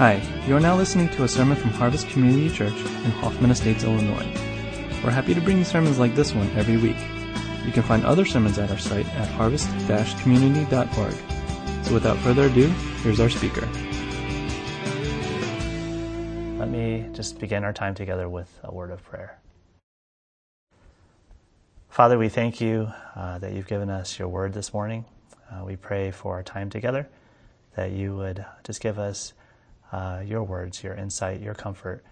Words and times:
Hi, 0.00 0.16
you 0.46 0.56
are 0.56 0.60
now 0.60 0.78
listening 0.78 1.10
to 1.10 1.24
a 1.24 1.28
sermon 1.28 1.58
from 1.58 1.72
Harvest 1.72 2.08
Community 2.08 2.48
Church 2.48 2.72
in 2.72 3.10
Hoffman 3.20 3.50
Estates, 3.50 3.84
Illinois. 3.84 4.24
We're 5.04 5.10
happy 5.10 5.34
to 5.34 5.42
bring 5.42 5.58
you 5.58 5.64
sermons 5.64 5.98
like 5.98 6.14
this 6.14 6.32
one 6.32 6.48
every 6.56 6.78
week. 6.78 6.96
You 7.66 7.70
can 7.70 7.82
find 7.82 8.06
other 8.06 8.24
sermons 8.24 8.58
at 8.58 8.70
our 8.70 8.78
site 8.78 9.06
at 9.16 9.28
harvest-community.org. 9.28 11.84
So 11.84 11.92
without 11.92 12.16
further 12.20 12.44
ado, 12.44 12.68
here's 13.02 13.20
our 13.20 13.28
speaker. 13.28 13.68
Let 16.58 16.70
me 16.70 17.06
just 17.12 17.38
begin 17.38 17.62
our 17.62 17.74
time 17.74 17.94
together 17.94 18.26
with 18.26 18.58
a 18.64 18.72
word 18.72 18.92
of 18.92 19.04
prayer. 19.04 19.38
Father, 21.90 22.16
we 22.16 22.30
thank 22.30 22.58
you 22.58 22.90
uh, 23.14 23.36
that 23.36 23.52
you've 23.52 23.68
given 23.68 23.90
us 23.90 24.18
your 24.18 24.28
word 24.28 24.54
this 24.54 24.72
morning. 24.72 25.04
Uh, 25.52 25.66
we 25.66 25.76
pray 25.76 26.10
for 26.10 26.32
our 26.32 26.42
time 26.42 26.70
together, 26.70 27.06
that 27.76 27.90
you 27.90 28.16
would 28.16 28.46
just 28.64 28.80
give 28.80 28.98
us 28.98 29.34
uh, 29.92 30.22
your 30.24 30.42
words, 30.42 30.82
your 30.82 30.94
insight, 30.94 31.40
your 31.40 31.54
comfort 31.54 32.04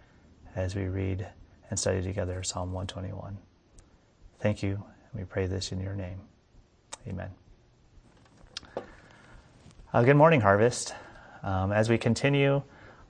as 0.57 0.75
we 0.75 0.89
read 0.89 1.27
and 1.71 1.79
study 1.79 2.03
together 2.03 2.43
Psalm 2.43 2.73
121. 2.73 3.39
Thank 4.41 4.63
you. 4.63 4.83
and 5.13 5.21
We 5.21 5.25
pray 5.25 5.47
this 5.47 5.73
in 5.73 5.81
your 5.81 5.95
name. 5.95 6.21
Amen. 7.07 7.31
Uh, 9.93 10.03
good 10.03 10.17
morning, 10.17 10.41
Harvest. 10.41 10.95
Um, 11.43 11.73
as 11.73 11.89
we 11.89 11.99
continue 11.99 12.63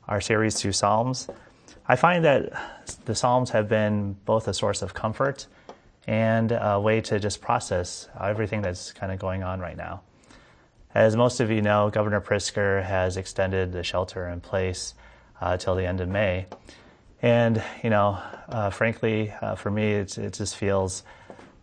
our 0.07 0.21
series 0.21 0.61
through 0.61 0.73
Psalms, 0.73 1.29
I 1.87 1.97
find 1.97 2.25
that 2.25 2.53
the 3.07 3.15
Psalms 3.15 3.51
have 3.51 3.69
been 3.69 4.15
both 4.25 4.47
a 4.49 4.55
source 4.55 4.83
of 4.83 4.95
comfort 4.95 5.47
and 6.07 6.53
a 6.53 6.81
way 6.81 7.01
to 7.03 7.19
just 7.19 7.41
process 7.41 8.09
everything 8.21 8.63
that's 8.63 8.93
kind 8.93 9.13
of 9.13 9.19
going 9.19 9.43
on 9.43 9.61
right 9.61 9.77
now. 9.77 10.03
As 10.95 11.17
most 11.17 11.41
of 11.41 11.51
you 11.51 11.61
know, 11.61 11.91
Governor 11.91 12.21
Pritzker 12.21 12.83
has 12.83 13.19
extended 13.19 13.73
the 13.73 13.83
shelter 13.83 14.27
in 14.27 14.41
place 14.41 14.95
uh, 15.41 15.57
till 15.59 15.75
the 15.75 15.87
end 15.87 16.01
of 16.01 16.09
May. 16.09 16.47
And, 17.21 17.63
you 17.83 17.91
know, 17.91 18.19
uh, 18.49 18.71
frankly, 18.71 19.33
uh, 19.43 19.55
for 19.55 19.71
me, 19.71 19.93
it 19.93 20.15
just 20.15 20.57
feels 20.57 21.03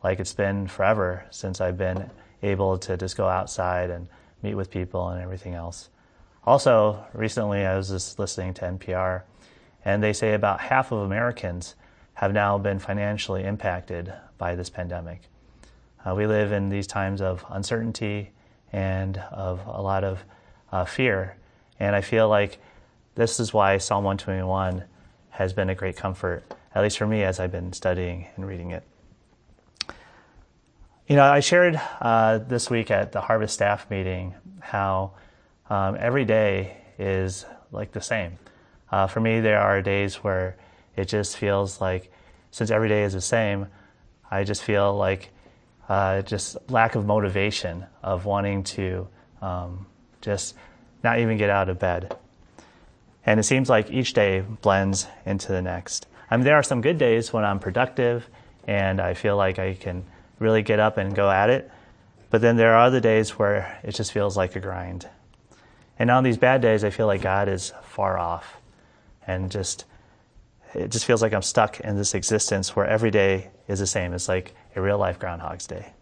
like 0.03 0.19
it's 0.19 0.33
been 0.33 0.67
forever 0.67 1.25
since 1.31 1.59
I've 1.59 1.77
been 1.77 2.11
able 2.43 2.77
to 2.77 2.97
just 2.97 3.17
go 3.17 3.27
outside 3.27 3.89
and 3.89 4.07
meet 4.43 4.53
with 4.53 4.69
people 4.69 5.09
and 5.09 5.21
everything 5.21 5.55
else. 5.55 5.89
Also, 6.43 7.03
recently 7.13 7.65
I 7.65 7.75
was 7.75 7.89
just 7.89 8.19
listening 8.19 8.53
to 8.55 8.65
NPR, 8.65 9.23
and 9.83 10.03
they 10.03 10.13
say 10.13 10.33
about 10.33 10.59
half 10.59 10.91
of 10.91 10.99
Americans 10.99 11.73
have 12.13 12.31
now 12.31 12.59
been 12.59 12.77
financially 12.77 13.43
impacted 13.43 14.13
by 14.37 14.53
this 14.53 14.69
pandemic. 14.69 15.21
Uh, 16.05 16.13
we 16.13 16.27
live 16.27 16.51
in 16.51 16.69
these 16.69 16.85
times 16.85 17.21
of 17.21 17.43
uncertainty 17.49 18.31
and 18.75 19.17
of 19.31 19.65
a 19.65 19.81
lot 19.81 20.03
of 20.03 20.21
uh, 20.69 20.83
fear. 20.83 21.37
And 21.79 21.95
I 21.95 22.01
feel 22.01 22.27
like 22.27 22.59
this 23.15 23.39
is 23.39 23.53
why 23.53 23.77
Psalm 23.77 24.03
121 24.03 24.83
has 25.29 25.53
been 25.53 25.69
a 25.69 25.75
great 25.75 25.95
comfort, 25.95 26.43
at 26.73 26.83
least 26.83 26.97
for 26.97 27.07
me 27.07 27.23
as 27.23 27.39
I've 27.39 27.53
been 27.53 27.71
studying 27.71 28.27
and 28.35 28.45
reading 28.45 28.71
it. 28.71 28.83
You 31.07 31.15
know, 31.15 31.23
I 31.23 31.39
shared 31.39 31.79
uh, 32.01 32.39
this 32.39 32.69
week 32.69 32.91
at 32.91 33.13
the 33.13 33.21
Harvest 33.21 33.53
staff 33.53 33.89
meeting 33.89 34.35
how 34.59 35.13
um, 35.69 35.95
every 35.97 36.25
day 36.25 36.75
is 36.99 37.45
like 37.71 37.93
the 37.93 38.01
same. 38.01 38.33
Uh, 38.91 39.07
for 39.07 39.21
me, 39.21 39.39
there 39.39 39.61
are 39.61 39.81
days 39.81 40.15
where 40.15 40.57
it 40.97 41.05
just 41.05 41.37
feels 41.37 41.79
like, 41.79 42.11
since 42.51 42.71
every 42.71 42.89
day 42.89 43.03
is 43.03 43.13
the 43.13 43.21
same, 43.21 43.67
I 44.29 44.43
just 44.43 44.63
feel 44.63 44.97
like 44.97 45.29
uh, 45.89 46.21
just 46.21 46.57
lack 46.69 46.95
of 46.95 47.05
motivation 47.05 47.85
of 48.03 48.25
wanting 48.25 48.63
to 48.63 49.07
um, 49.41 49.85
just 50.21 50.55
not 51.03 51.19
even 51.19 51.37
get 51.37 51.49
out 51.49 51.69
of 51.69 51.79
bed. 51.79 52.15
And 53.25 53.39
it 53.39 53.43
seems 53.43 53.69
like 53.69 53.91
each 53.91 54.13
day 54.13 54.41
blends 54.41 55.07
into 55.25 55.51
the 55.51 55.61
next. 55.61 56.07
I 56.29 56.37
mean, 56.37 56.45
there 56.45 56.55
are 56.55 56.63
some 56.63 56.81
good 56.81 56.97
days 56.97 57.31
when 57.31 57.43
I'm 57.43 57.59
productive 57.59 58.27
and 58.67 58.99
I 58.99 59.13
feel 59.13 59.37
like 59.37 59.59
I 59.59 59.75
can 59.75 60.03
really 60.39 60.63
get 60.63 60.79
up 60.79 60.97
and 60.97 61.15
go 61.15 61.29
at 61.29 61.49
it. 61.49 61.71
But 62.29 62.41
then 62.41 62.57
there 62.57 62.73
are 62.73 62.85
other 62.85 62.99
days 62.99 63.31
where 63.37 63.79
it 63.83 63.91
just 63.91 64.11
feels 64.11 64.35
like 64.35 64.55
a 64.55 64.59
grind. 64.59 65.07
And 65.97 66.11
on 66.11 66.23
these 66.23 66.37
bad 66.37 66.61
days, 66.61 66.83
I 66.83 66.89
feel 66.89 67.07
like 67.07 67.21
God 67.21 67.47
is 67.47 67.71
far 67.83 68.17
off 68.17 68.57
and 69.25 69.49
just, 69.49 69.85
it 70.73 70.91
just 70.91 71.05
feels 71.05 71.21
like 71.21 71.33
I'm 71.33 71.41
stuck 71.41 71.79
in 71.79 71.95
this 71.95 72.13
existence 72.15 72.75
where 72.75 72.85
every 72.85 73.11
day 73.11 73.49
is 73.67 73.79
the 73.79 73.87
same. 73.87 74.13
It's 74.13 74.27
like 74.27 74.53
a 74.75 74.81
real 74.81 74.97
life 74.97 75.19
Groundhog's 75.19 75.67
Day. 75.67 75.93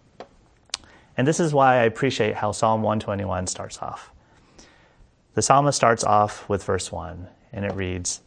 And 1.15 1.27
this 1.27 1.39
is 1.39 1.53
why 1.53 1.75
I 1.75 1.83
appreciate 1.83 2.35
how 2.35 2.51
Psalm 2.51 2.81
121 2.81 3.47
starts 3.47 3.79
off. 3.79 4.11
The 5.35 5.41
psalmist 5.41 5.75
starts 5.75 6.03
off 6.03 6.47
with 6.49 6.63
verse 6.63 6.91
1, 6.91 7.27
and 7.51 7.65
it 7.65 7.73
reads 7.73 8.21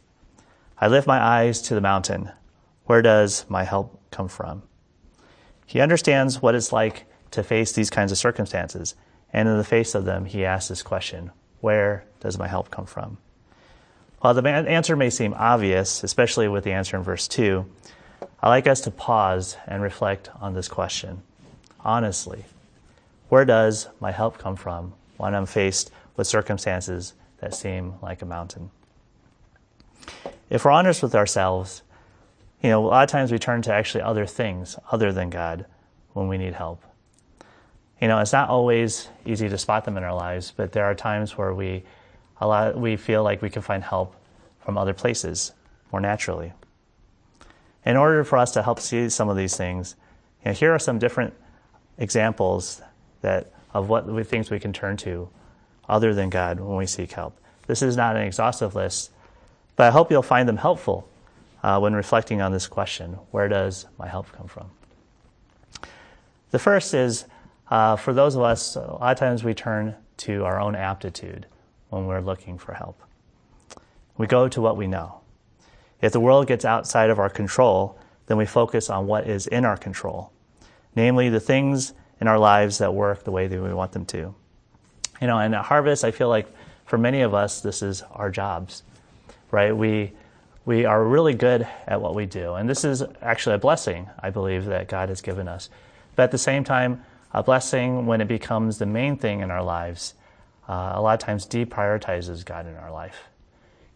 I 0.79 0.87
lift 0.87 1.07
my 1.07 1.19
eyes 1.19 1.61
to 1.63 1.75
the 1.75 1.81
mountain. 1.81 2.31
Where 2.85 3.01
does 3.01 3.45
my 3.49 3.63
help 3.63 3.99
come 4.11 4.27
from? 4.27 4.63
He 5.65 5.81
understands 5.81 6.41
what 6.41 6.55
it's 6.55 6.71
like 6.71 7.05
to 7.31 7.43
face 7.43 7.73
these 7.73 7.89
kinds 7.89 8.11
of 8.11 8.17
circumstances, 8.17 8.95
and 9.33 9.49
in 9.49 9.57
the 9.57 9.63
face 9.63 9.95
of 9.95 10.05
them, 10.05 10.25
he 10.25 10.45
asks 10.45 10.69
this 10.69 10.83
question 10.83 11.31
Where 11.59 12.05
does 12.21 12.37
my 12.37 12.47
help 12.47 12.71
come 12.71 12.85
from? 12.85 13.17
While 14.19 14.33
the 14.33 14.47
answer 14.47 14.95
may 14.95 15.09
seem 15.09 15.33
obvious, 15.33 16.03
especially 16.03 16.47
with 16.47 16.63
the 16.63 16.71
answer 16.71 16.97
in 16.97 17.03
verse 17.03 17.27
2, 17.27 17.65
I 18.41 18.49
like 18.49 18.67
us 18.67 18.81
to 18.81 18.91
pause 18.91 19.57
and 19.67 19.81
reflect 19.81 20.29
on 20.39 20.53
this 20.53 20.67
question. 20.67 21.21
Honestly, 21.81 22.45
where 23.29 23.45
does 23.45 23.87
my 23.99 24.11
help 24.11 24.37
come 24.37 24.55
from 24.55 24.93
when 25.17 25.35
I'm 25.35 25.45
faced 25.45 25.91
with 26.15 26.27
circumstances 26.27 27.13
that 27.39 27.53
seem 27.53 27.95
like 28.01 28.21
a 28.21 28.25
mountain? 28.25 28.71
If 30.49 30.63
we're 30.63 30.71
honest 30.71 31.03
with 31.03 31.13
ourselves, 31.15 31.81
you 32.61 32.69
know, 32.69 32.85
a 32.85 32.87
lot 32.87 33.03
of 33.03 33.09
times 33.09 33.31
we 33.31 33.39
turn 33.39 33.61
to 33.63 33.73
actually 33.73 34.01
other 34.01 34.25
things 34.25 34.77
other 34.91 35.11
than 35.11 35.29
God 35.29 35.65
when 36.13 36.27
we 36.27 36.37
need 36.37 36.53
help. 36.53 36.83
You 38.01 38.07
know, 38.07 38.19
it's 38.19 38.33
not 38.33 38.49
always 38.49 39.09
easy 39.25 39.49
to 39.49 39.57
spot 39.57 39.85
them 39.85 39.97
in 39.97 40.03
our 40.03 40.13
lives, 40.13 40.53
but 40.55 40.71
there 40.71 40.85
are 40.85 40.95
times 40.95 41.37
where 41.37 41.53
we, 41.53 41.83
a 42.39 42.47
lot, 42.47 42.77
we 42.77 42.95
feel 42.95 43.23
like 43.23 43.41
we 43.41 43.49
can 43.49 43.61
find 43.61 43.83
help 43.83 44.15
from 44.63 44.77
other 44.77 44.93
places 44.93 45.51
more 45.91 46.01
naturally. 46.01 46.53
In 47.87 47.95
order 47.95 48.25
for 48.25 48.37
us 48.37 48.51
to 48.51 48.63
help 48.63 48.81
see 48.81 49.07
some 49.07 49.29
of 49.29 49.37
these 49.37 49.55
things, 49.55 49.95
you 50.43 50.51
know, 50.51 50.53
here 50.53 50.75
are 50.75 50.79
some 50.79 50.99
different 50.99 51.33
examples 51.97 52.81
that 53.21 53.53
of 53.73 53.87
what 53.87 54.05
we, 54.05 54.25
things 54.25 54.51
we 54.51 54.59
can 54.59 54.73
turn 54.73 54.97
to 54.97 55.29
other 55.87 56.13
than 56.13 56.29
God 56.29 56.59
when 56.59 56.75
we 56.75 56.85
seek 56.85 57.13
help. 57.13 57.39
This 57.65 57.81
is 57.81 57.95
not 57.95 58.17
an 58.17 58.23
exhaustive 58.23 58.75
list, 58.75 59.11
but 59.77 59.87
I 59.87 59.91
hope 59.91 60.11
you'll 60.11 60.21
find 60.21 60.49
them 60.49 60.57
helpful 60.57 61.07
uh, 61.63 61.79
when 61.79 61.93
reflecting 61.93 62.41
on 62.41 62.51
this 62.51 62.67
question 62.67 63.13
where 63.31 63.47
does 63.47 63.85
my 63.97 64.09
help 64.09 64.33
come 64.33 64.47
from? 64.47 64.69
The 66.51 66.59
first 66.59 66.93
is 66.93 67.23
uh, 67.71 67.95
for 67.95 68.11
those 68.11 68.35
of 68.35 68.41
us, 68.41 68.75
a 68.75 68.81
lot 68.81 69.13
of 69.13 69.17
times 69.17 69.45
we 69.45 69.53
turn 69.53 69.95
to 70.17 70.43
our 70.43 70.59
own 70.59 70.75
aptitude 70.75 71.45
when 71.89 72.05
we're 72.05 72.19
looking 72.19 72.57
for 72.57 72.73
help. 72.73 73.01
We 74.17 74.27
go 74.27 74.49
to 74.49 74.59
what 74.59 74.75
we 74.75 74.87
know. 74.87 75.21
If 76.01 76.11
the 76.11 76.19
world 76.19 76.47
gets 76.47 76.65
outside 76.65 77.09
of 77.09 77.19
our 77.19 77.29
control, 77.29 77.97
then 78.27 78.37
we 78.37 78.45
focus 78.45 78.89
on 78.89 79.07
what 79.07 79.27
is 79.27 79.47
in 79.47 79.65
our 79.65 79.77
control, 79.77 80.31
namely 80.95 81.29
the 81.29 81.39
things 81.39 81.93
in 82.19 82.27
our 82.27 82.37
lives 82.37 82.77
that 82.77 82.93
work 82.93 83.23
the 83.23 83.31
way 83.31 83.47
that 83.47 83.61
we 83.61 83.73
want 83.73 83.91
them 83.91 84.05
to. 84.05 84.35
You 85.21 85.27
know, 85.27 85.39
and 85.39 85.55
at 85.55 85.65
Harvest, 85.65 86.03
I 86.03 86.11
feel 86.11 86.29
like 86.29 86.47
for 86.85 86.97
many 86.97 87.21
of 87.21 87.33
us, 87.33 87.61
this 87.61 87.81
is 87.81 88.03
our 88.11 88.29
jobs, 88.29 88.83
right? 89.51 89.75
We 89.75 90.13
we 90.65 90.83
are 90.83 91.01
really 91.01 91.33
good 91.33 91.65
at 91.87 92.01
what 92.01 92.13
we 92.13 92.25
do, 92.25 92.55
and 92.55 92.69
this 92.69 92.83
is 92.83 93.01
actually 93.21 93.55
a 93.55 93.59
blessing, 93.59 94.09
I 94.19 94.31
believe, 94.31 94.65
that 94.65 94.89
God 94.89 95.07
has 95.07 95.21
given 95.21 95.47
us. 95.47 95.69
But 96.17 96.23
at 96.23 96.31
the 96.31 96.37
same 96.37 96.65
time, 96.65 97.05
a 97.33 97.41
blessing 97.41 98.05
when 98.05 98.19
it 98.19 98.27
becomes 98.27 98.77
the 98.77 98.85
main 98.85 99.15
thing 99.15 99.39
in 99.39 99.49
our 99.49 99.63
lives, 99.63 100.13
uh, 100.67 100.91
a 100.95 101.01
lot 101.01 101.13
of 101.13 101.25
times 101.25 101.45
deprioritizes 101.45 102.43
God 102.43 102.67
in 102.67 102.75
our 102.75 102.91
life. 102.91 103.29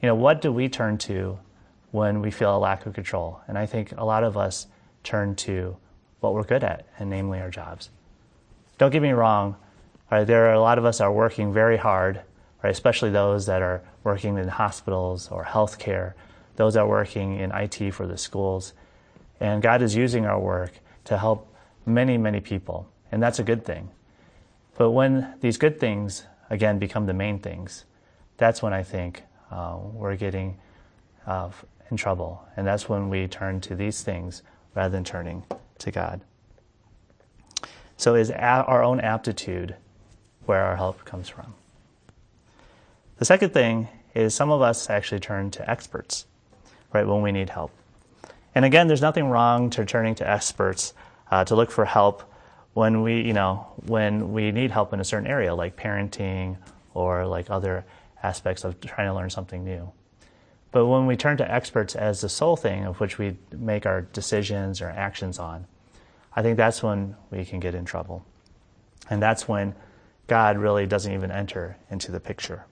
You 0.01 0.07
know, 0.07 0.15
what 0.15 0.41
do 0.41 0.51
we 0.53 0.69
turn 0.69 0.97
to 0.99 1.39
when 1.91 2.21
we 2.21 2.31
feel 2.31 2.55
a 2.55 2.59
lack 2.59 2.85
of 2.85 2.93
control. 2.93 3.41
And 3.47 3.57
I 3.57 3.65
think 3.65 3.93
a 3.97 4.05
lot 4.05 4.23
of 4.23 4.37
us 4.37 4.67
turn 5.03 5.35
to 5.35 5.77
what 6.19 6.33
we're 6.33 6.43
good 6.43 6.63
at, 6.63 6.87
and 6.99 7.09
namely 7.09 7.39
our 7.39 7.49
jobs. 7.49 7.89
Don't 8.77 8.91
get 8.91 9.01
me 9.01 9.11
wrong, 9.11 9.55
right, 10.09 10.25
there 10.25 10.47
are 10.47 10.53
a 10.53 10.61
lot 10.61 10.77
of 10.77 10.85
us 10.85 11.01
are 11.01 11.11
working 11.11 11.51
very 11.51 11.77
hard, 11.77 12.21
right, 12.63 12.69
especially 12.69 13.09
those 13.09 13.45
that 13.47 13.61
are 13.61 13.83
working 14.03 14.37
in 14.37 14.47
hospitals 14.47 15.29
or 15.29 15.43
healthcare, 15.43 16.13
those 16.55 16.75
that 16.75 16.81
are 16.81 16.87
working 16.87 17.37
in 17.39 17.51
IT 17.51 17.91
for 17.93 18.07
the 18.07 18.17
schools. 18.17 18.73
And 19.39 19.61
God 19.61 19.81
is 19.81 19.95
using 19.95 20.25
our 20.25 20.39
work 20.39 20.73
to 21.05 21.17
help 21.17 21.53
many, 21.85 22.17
many 22.17 22.39
people, 22.39 22.87
and 23.11 23.21
that's 23.21 23.39
a 23.39 23.43
good 23.43 23.65
thing. 23.65 23.89
But 24.77 24.91
when 24.91 25.33
these 25.41 25.57
good 25.57 25.79
things, 25.79 26.25
again, 26.49 26.79
become 26.79 27.05
the 27.05 27.13
main 27.13 27.39
things, 27.39 27.85
that's 28.37 28.61
when 28.61 28.73
I 28.73 28.83
think 28.83 29.23
uh, 29.51 29.77
we're 29.93 30.15
getting 30.15 30.57
uh, 31.25 31.49
in 31.91 31.97
trouble. 31.97 32.43
And 32.57 32.65
that's 32.65 32.89
when 32.89 33.09
we 33.09 33.27
turn 33.27 33.61
to 33.61 33.75
these 33.75 34.01
things 34.01 34.41
rather 34.73 34.89
than 34.89 35.03
turning 35.03 35.43
to 35.79 35.91
God. 35.91 36.21
So, 37.97 38.15
is 38.15 38.31
our 38.31 38.81
own 38.81 38.99
aptitude 38.99 39.75
where 40.45 40.63
our 40.63 40.75
help 40.75 41.05
comes 41.05 41.29
from? 41.29 41.53
The 43.17 43.25
second 43.25 43.53
thing 43.53 43.89
is 44.15 44.33
some 44.33 44.49
of 44.49 44.61
us 44.61 44.89
actually 44.89 45.19
turn 45.19 45.51
to 45.51 45.69
experts, 45.69 46.25
right, 46.91 47.05
when 47.05 47.21
we 47.21 47.31
need 47.31 47.49
help. 47.49 47.71
And 48.55 48.65
again, 48.65 48.87
there's 48.87 49.01
nothing 49.01 49.25
wrong 49.25 49.69
to 49.71 49.85
turning 49.85 50.15
to 50.15 50.27
experts 50.27 50.93
uh, 51.29 51.45
to 51.45 51.55
look 51.55 51.69
for 51.69 51.85
help 51.85 52.23
when 52.73 53.03
we, 53.03 53.21
you 53.21 53.33
know, 53.33 53.67
when 53.85 54.33
we 54.33 54.51
need 54.51 54.71
help 54.71 54.93
in 54.93 54.99
a 54.99 55.03
certain 55.03 55.27
area, 55.27 55.53
like 55.53 55.75
parenting 55.75 56.57
or 56.93 57.27
like 57.27 57.49
other 57.49 57.85
aspects 58.23 58.63
of 58.63 58.79
trying 58.81 59.07
to 59.07 59.13
learn 59.13 59.29
something 59.29 59.63
new. 59.63 59.91
But 60.71 60.87
when 60.87 61.05
we 61.05 61.17
turn 61.17 61.37
to 61.37 61.51
experts 61.51 61.95
as 61.95 62.21
the 62.21 62.29
sole 62.29 62.55
thing 62.55 62.85
of 62.85 62.99
which 62.99 63.17
we 63.17 63.37
make 63.51 63.85
our 63.85 64.01
decisions 64.01 64.81
or 64.81 64.89
actions 64.89 65.37
on, 65.37 65.65
I 66.33 66.41
think 66.41 66.57
that's 66.57 66.81
when 66.81 67.15
we 67.29 67.43
can 67.43 67.59
get 67.59 67.75
in 67.75 67.83
trouble. 67.83 68.25
And 69.09 69.21
that's 69.21 69.47
when 69.47 69.75
God 70.27 70.57
really 70.57 70.85
doesn't 70.85 71.11
even 71.11 71.29
enter 71.29 71.77
into 71.89 72.11
the 72.11 72.21
picture. 72.21 72.65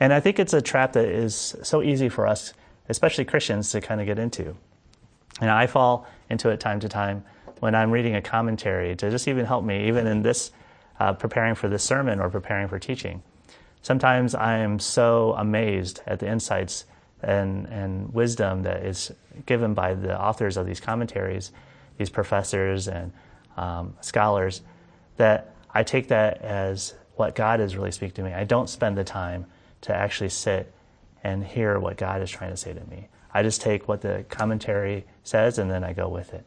And 0.00 0.12
I 0.12 0.18
think 0.18 0.40
it's 0.40 0.54
a 0.54 0.62
trap 0.62 0.92
that 0.94 1.04
is 1.04 1.54
so 1.62 1.82
easy 1.82 2.08
for 2.08 2.26
us, 2.26 2.52
especially 2.88 3.24
Christians, 3.24 3.70
to 3.72 3.80
kind 3.80 4.00
of 4.00 4.06
get 4.06 4.18
into. 4.18 4.56
And 5.40 5.50
I 5.50 5.68
fall 5.68 6.06
into 6.28 6.48
it 6.48 6.58
time 6.58 6.80
to 6.80 6.88
time 6.88 7.24
when 7.60 7.74
I'm 7.74 7.92
reading 7.92 8.16
a 8.16 8.22
commentary 8.22 8.96
to 8.96 9.10
just 9.10 9.28
even 9.28 9.44
help 9.44 9.64
me, 9.64 9.86
even 9.86 10.06
in 10.06 10.22
this, 10.22 10.50
uh, 10.98 11.12
preparing 11.12 11.54
for 11.54 11.68
this 11.68 11.84
sermon 11.84 12.18
or 12.18 12.28
preparing 12.28 12.66
for 12.66 12.78
teaching. 12.78 13.22
Sometimes 13.82 14.34
I 14.34 14.58
am 14.58 14.78
so 14.78 15.34
amazed 15.36 16.00
at 16.06 16.18
the 16.18 16.28
insights 16.28 16.84
and, 17.22 17.66
and 17.66 18.12
wisdom 18.12 18.62
that 18.62 18.84
is 18.84 19.12
given 19.46 19.74
by 19.74 19.94
the 19.94 20.20
authors 20.20 20.56
of 20.56 20.66
these 20.66 20.80
commentaries, 20.80 21.52
these 21.96 22.10
professors 22.10 22.88
and 22.88 23.12
um, 23.56 23.94
scholars, 24.00 24.62
that 25.16 25.54
I 25.74 25.82
take 25.82 26.08
that 26.08 26.40
as 26.42 26.94
what 27.16 27.34
God 27.34 27.60
is 27.60 27.76
really 27.76 27.90
speaking 27.90 28.14
to 28.16 28.22
me. 28.22 28.32
I 28.32 28.44
don't 28.44 28.68
spend 28.68 28.96
the 28.96 29.04
time 29.04 29.46
to 29.82 29.94
actually 29.94 30.30
sit 30.30 30.72
and 31.24 31.44
hear 31.44 31.78
what 31.78 31.96
God 31.96 32.22
is 32.22 32.30
trying 32.30 32.50
to 32.50 32.56
say 32.56 32.72
to 32.72 32.84
me. 32.86 33.08
I 33.32 33.42
just 33.42 33.60
take 33.60 33.88
what 33.88 34.00
the 34.00 34.24
commentary 34.28 35.04
says 35.24 35.58
and 35.58 35.70
then 35.70 35.84
I 35.84 35.92
go 35.92 36.08
with 36.08 36.32
it. 36.32 36.44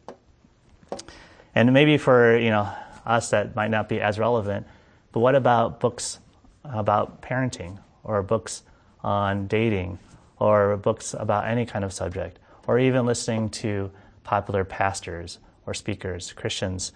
And 1.54 1.74
maybe 1.74 1.98
for 1.98 2.38
you 2.38 2.50
know 2.50 2.74
us 3.06 3.30
that 3.32 3.56
might 3.56 3.70
not 3.70 3.90
be 3.90 4.02
as 4.02 4.18
relevant, 4.18 4.66
but 5.12 5.20
what 5.20 5.36
about 5.36 5.80
books 5.80 6.20
about 6.64 7.22
parenting 7.22 7.80
or 8.04 8.22
books 8.24 8.64
on 9.04 9.48
dating 9.48 10.00
or 10.40 10.78
books 10.78 11.16
about 11.18 11.48
any 11.48 11.66
kind 11.66 11.86
of 11.86 11.94
subject 11.94 12.40
or 12.68 12.80
even 12.80 13.06
listening 13.06 13.50
to 13.50 13.92
popular 14.24 14.64
pastors 14.64 15.40
or 15.66 15.74
speakers, 15.74 16.34
Christians, 16.34 16.92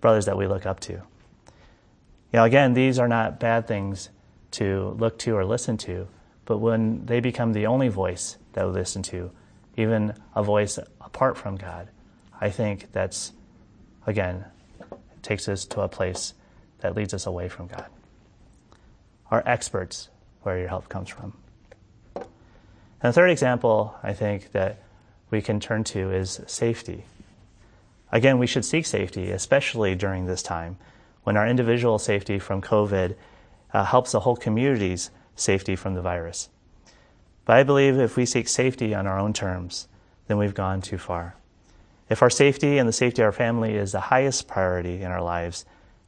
brothers 0.00 0.26
that 0.26 0.36
we 0.36 0.46
look 0.46 0.66
up 0.66 0.80
to? 0.80 0.92
You 0.92 1.02
know, 2.34 2.44
again, 2.44 2.74
these 2.74 2.98
are 2.98 3.08
not 3.08 3.40
bad 3.40 3.66
things 3.66 4.10
to 4.52 4.96
look 4.98 5.18
to 5.20 5.36
or 5.36 5.44
listen 5.44 5.76
to, 5.78 6.08
but 6.44 6.58
when 6.58 7.06
they 7.06 7.20
become 7.20 7.52
the 7.52 7.66
only 7.66 7.88
voice 7.88 8.36
that 8.52 8.66
we 8.66 8.72
listen 8.72 9.02
to, 9.04 9.30
even 9.76 10.14
a 10.34 10.42
voice 10.42 10.78
apart 11.00 11.36
from 11.36 11.56
God, 11.56 11.88
I 12.40 12.50
think 12.50 12.92
that's, 12.92 13.32
again, 14.06 14.44
takes 15.22 15.48
us 15.48 15.64
to 15.66 15.82
a 15.82 15.88
place 15.88 16.34
that 16.80 16.94
leads 16.94 17.14
us 17.14 17.26
away 17.26 17.48
from 17.48 17.66
God. 17.66 17.86
Are 19.30 19.42
experts 19.46 20.08
where 20.42 20.58
your 20.58 20.68
help 20.68 20.88
comes 20.88 21.08
from. 21.08 21.34
And 22.16 22.24
the 23.00 23.12
third 23.12 23.30
example 23.30 23.94
I 24.02 24.12
think 24.12 24.52
that 24.52 24.82
we 25.30 25.40
can 25.40 25.60
turn 25.60 25.84
to 25.84 26.10
is 26.10 26.40
safety. 26.46 27.04
Again, 28.12 28.38
we 28.38 28.46
should 28.46 28.64
seek 28.64 28.86
safety, 28.86 29.30
especially 29.30 29.94
during 29.94 30.26
this 30.26 30.42
time 30.42 30.76
when 31.22 31.36
our 31.36 31.46
individual 31.46 31.98
safety 31.98 32.38
from 32.38 32.60
COVID 32.60 33.14
uh, 33.72 33.84
helps 33.84 34.12
the 34.12 34.20
whole 34.20 34.36
community's 34.36 35.10
safety 35.36 35.76
from 35.76 35.94
the 35.94 36.02
virus. 36.02 36.48
But 37.44 37.56
I 37.56 37.62
believe 37.62 37.98
if 37.98 38.16
we 38.16 38.26
seek 38.26 38.48
safety 38.48 38.94
on 38.94 39.06
our 39.06 39.18
own 39.18 39.32
terms, 39.32 39.86
then 40.26 40.38
we've 40.38 40.54
gone 40.54 40.80
too 40.80 40.98
far. 40.98 41.36
If 42.08 42.22
our 42.22 42.30
safety 42.30 42.78
and 42.78 42.88
the 42.88 42.92
safety 42.92 43.22
of 43.22 43.26
our 43.26 43.32
family 43.32 43.76
is 43.76 43.92
the 43.92 44.00
highest 44.00 44.48
priority 44.48 45.02
in 45.02 45.10
our 45.10 45.22
lives, 45.22 45.64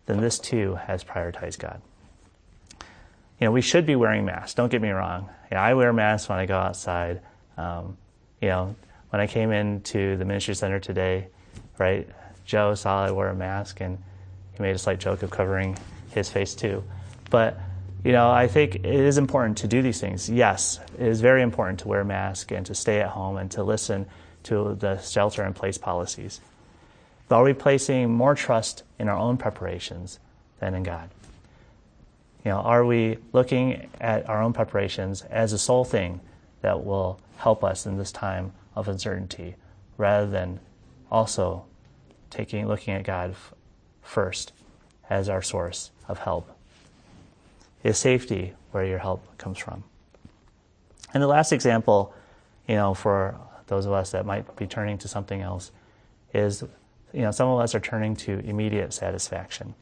then 0.06 0.20
this 0.20 0.38
too 0.38 0.74
has 0.74 1.04
prioritized 1.04 1.60
God. 1.60 1.80
You 3.42 3.46
know, 3.46 3.52
we 3.52 3.60
should 3.60 3.86
be 3.86 3.96
wearing 3.96 4.24
masks. 4.24 4.54
Don't 4.54 4.70
get 4.70 4.80
me 4.80 4.90
wrong. 4.90 5.28
I 5.50 5.74
wear 5.74 5.92
masks 5.92 6.28
when 6.28 6.38
I 6.38 6.46
go 6.46 6.56
outside. 6.56 7.22
Um, 7.56 7.96
you 8.40 8.46
know, 8.46 8.76
when 9.10 9.20
I 9.20 9.26
came 9.26 9.50
into 9.50 10.16
the 10.16 10.24
ministry 10.24 10.54
center 10.54 10.78
today, 10.78 11.26
right, 11.76 12.08
Joe 12.44 12.76
saw 12.76 13.04
I 13.04 13.10
wore 13.10 13.26
a 13.26 13.34
mask 13.34 13.80
and 13.80 13.98
he 14.52 14.62
made 14.62 14.76
a 14.76 14.78
slight 14.78 15.00
joke 15.00 15.24
of 15.24 15.30
covering 15.32 15.76
his 16.12 16.28
face 16.28 16.54
too. 16.54 16.84
But 17.30 17.58
you 18.04 18.12
know, 18.12 18.30
I 18.30 18.46
think 18.46 18.76
it 18.76 18.84
is 18.84 19.18
important 19.18 19.58
to 19.58 19.66
do 19.66 19.82
these 19.82 20.00
things. 20.00 20.30
Yes, 20.30 20.78
it 20.96 21.08
is 21.08 21.20
very 21.20 21.42
important 21.42 21.80
to 21.80 21.88
wear 21.88 22.02
a 22.02 22.04
mask 22.04 22.52
and 22.52 22.64
to 22.66 22.76
stay 22.76 23.00
at 23.00 23.08
home 23.08 23.38
and 23.38 23.50
to 23.50 23.64
listen 23.64 24.06
to 24.44 24.76
the 24.76 24.98
shelter 24.98 25.44
in 25.44 25.52
place 25.52 25.78
policies. 25.78 26.40
But 27.28 27.38
are 27.38 27.42
we 27.42 27.54
placing 27.54 28.08
more 28.08 28.36
trust 28.36 28.84
in 29.00 29.08
our 29.08 29.18
own 29.18 29.36
preparations 29.36 30.20
than 30.60 30.76
in 30.76 30.84
God? 30.84 31.10
You 32.44 32.50
know, 32.50 32.58
are 32.58 32.84
we 32.84 33.18
looking 33.32 33.88
at 34.00 34.28
our 34.28 34.42
own 34.42 34.52
preparations 34.52 35.22
as 35.22 35.52
a 35.52 35.58
sole 35.58 35.84
thing 35.84 36.20
that 36.60 36.84
will 36.84 37.20
help 37.36 37.62
us 37.62 37.86
in 37.86 37.98
this 37.98 38.12
time 38.12 38.52
of 38.74 38.88
uncertainty 38.88 39.56
rather 39.96 40.28
than 40.28 40.60
also 41.10 41.64
taking 42.30 42.66
looking 42.66 42.94
at 42.94 43.04
God 43.04 43.34
first 44.00 44.52
as 45.10 45.28
our 45.28 45.42
source 45.42 45.90
of 46.08 46.18
help. 46.18 46.56
Is 47.82 47.98
safety 47.98 48.54
where 48.70 48.84
your 48.84 48.98
help 48.98 49.36
comes 49.38 49.58
from. 49.58 49.84
And 51.12 51.22
the 51.22 51.26
last 51.26 51.52
example, 51.52 52.14
you 52.66 52.76
know, 52.76 52.94
for 52.94 53.36
those 53.66 53.86
of 53.86 53.92
us 53.92 54.12
that 54.12 54.24
might 54.24 54.56
be 54.56 54.66
turning 54.66 54.98
to 54.98 55.08
something 55.08 55.40
else, 55.42 55.72
is, 56.32 56.62
you 57.12 57.22
know, 57.22 57.30
some 57.30 57.48
of 57.48 57.60
us 57.60 57.74
are 57.74 57.80
turning 57.80 58.16
to 58.16 58.38
immediate 58.38 58.94
satisfaction. 58.94 59.74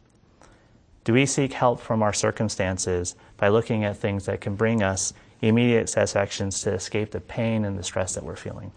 Do 1.05 1.14
we 1.14 1.26
seek 1.26 1.52
help 1.52 1.81
from 1.81 2.02
our 2.02 2.12
circumstances 2.12 3.17
by 3.37 3.49
looking 3.49 3.85
at 3.85 3.97
things 3.97 4.26
that 4.26 4.41
can 4.41 4.55
bring 4.55 4.82
us 4.82 5.12
immediate 5.41 5.88
satisfactions 5.88 6.61
to 6.62 6.73
escape 6.73 7.11
the 7.11 7.20
pain 7.20 7.64
and 7.64 7.79
the 7.79 7.82
stress 7.82 8.14
that 8.14 8.25
we're 8.25 8.37
feeling? 8.37 8.73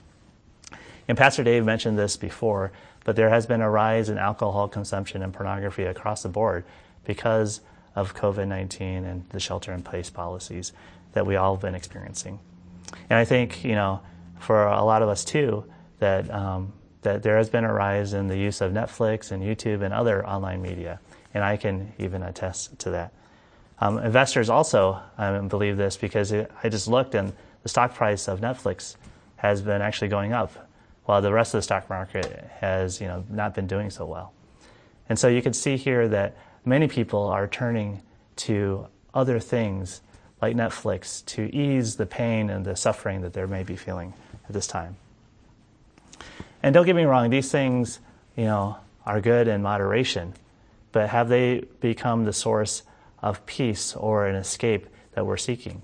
And 1.08 1.18
Pastor 1.18 1.44
Dave 1.44 1.66
mentioned 1.66 2.00
this 2.00 2.16
before, 2.16 2.72
but 3.04 3.16
there 3.16 3.30
has 3.30 3.46
been 3.46 3.62
a 3.62 3.70
rise 3.70 4.10
in 4.10 4.18
alcohol 4.18 4.70
consumption 4.70 5.22
and 5.22 5.34
pornography 5.34 5.84
across 5.84 6.24
the 6.24 6.30
board 6.30 6.64
because 7.04 7.60
of 7.96 8.16
COVID 8.16 8.48
19 8.48 9.04
and 9.04 9.30
the 9.30 9.40
shelter 9.40 9.74
in 9.74 9.84
place 9.84 10.10
policies 10.10 10.72
that 11.12 11.26
we 11.26 11.36
all 11.36 11.56
have 11.56 11.62
been 11.62 11.76
experiencing. 11.76 12.40
And 13.10 13.20
I 13.20 13.26
think, 13.26 13.64
you 13.64 13.76
know, 13.76 14.02
for 14.40 14.66
a 14.66 14.84
lot 14.84 15.02
of 15.02 15.10
us 15.10 15.26
too, 15.26 15.66
that, 16.00 16.32
um, 16.32 16.74
that 17.02 17.22
there 17.24 17.38
has 17.38 17.50
been 17.50 17.66
a 17.66 17.74
rise 17.74 18.14
in 18.14 18.28
the 18.28 18.38
use 18.38 18.62
of 18.62 18.72
Netflix 18.72 19.32
and 19.32 19.44
YouTube 19.44 19.84
and 19.84 19.94
other 19.94 20.26
online 20.26 20.62
media. 20.62 21.00
And 21.34 21.44
I 21.44 21.58
can 21.58 21.94
even 21.98 22.24
attest 22.24 22.78
to 22.80 22.92
that. 22.92 23.14
Um, 23.80 23.98
investors 23.98 24.50
also 24.50 25.00
um, 25.18 25.48
believe 25.48 25.78
this 25.78 25.98
because 25.98 26.32
it, 26.32 26.52
I 26.64 26.70
just 26.70 26.88
looked 26.88 27.16
and 27.16 27.34
the 27.64 27.70
stock 27.70 27.94
price 27.96 28.28
of 28.28 28.40
Netflix 28.40 28.96
has 29.38 29.62
been 29.62 29.82
actually 29.82 30.08
going 30.10 30.32
up 30.32 30.70
while 31.06 31.22
the 31.22 31.34
rest 31.34 31.54
of 31.54 31.58
the 31.58 31.64
stock 31.64 31.90
market 31.90 32.50
has 32.60 33.02
you 33.02 33.08
know, 33.08 33.26
not 33.30 33.54
been 33.54 33.68
doing 33.68 33.90
so 33.90 34.06
well. 34.06 34.34
And 35.10 35.20
so 35.20 35.28
you 35.28 35.42
can 35.42 35.54
see 35.54 35.76
here 35.76 36.08
that 36.08 36.38
many 36.66 36.88
people 36.88 37.24
are 37.24 37.48
turning 37.48 38.02
to 38.38 38.88
other 39.14 39.40
things 39.40 40.02
like 40.42 40.56
Netflix 40.56 41.26
to 41.26 41.54
ease 41.56 41.96
the 41.96 42.06
pain 42.06 42.50
and 42.50 42.66
the 42.66 42.76
suffering 42.76 43.22
that 43.22 43.34
they 43.34 43.46
may 43.46 43.64
be 43.64 43.76
feeling 43.76 44.14
at 44.48 44.54
this 44.54 44.68
time. 44.68 44.96
And 46.62 46.74
don't 46.74 46.86
get 46.86 46.96
me 46.96 47.04
wrong, 47.04 47.30
these 47.30 47.52
things, 47.52 48.00
you 48.36 48.46
know, 48.46 48.78
are 49.06 49.20
good 49.20 49.48
in 49.48 49.62
moderation, 49.62 50.34
but 50.94 51.10
have 51.10 51.28
they 51.28 51.66
become 51.82 52.24
the 52.24 52.32
source 52.32 52.84
of 53.22 53.46
peace 53.46 53.96
or 53.96 54.28
an 54.28 54.36
escape 54.36 54.88
that 55.14 55.26
we're 55.26 55.38
seeking? 55.38 55.82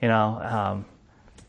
You 0.00 0.08
know, 0.08 0.40
um, 0.40 0.84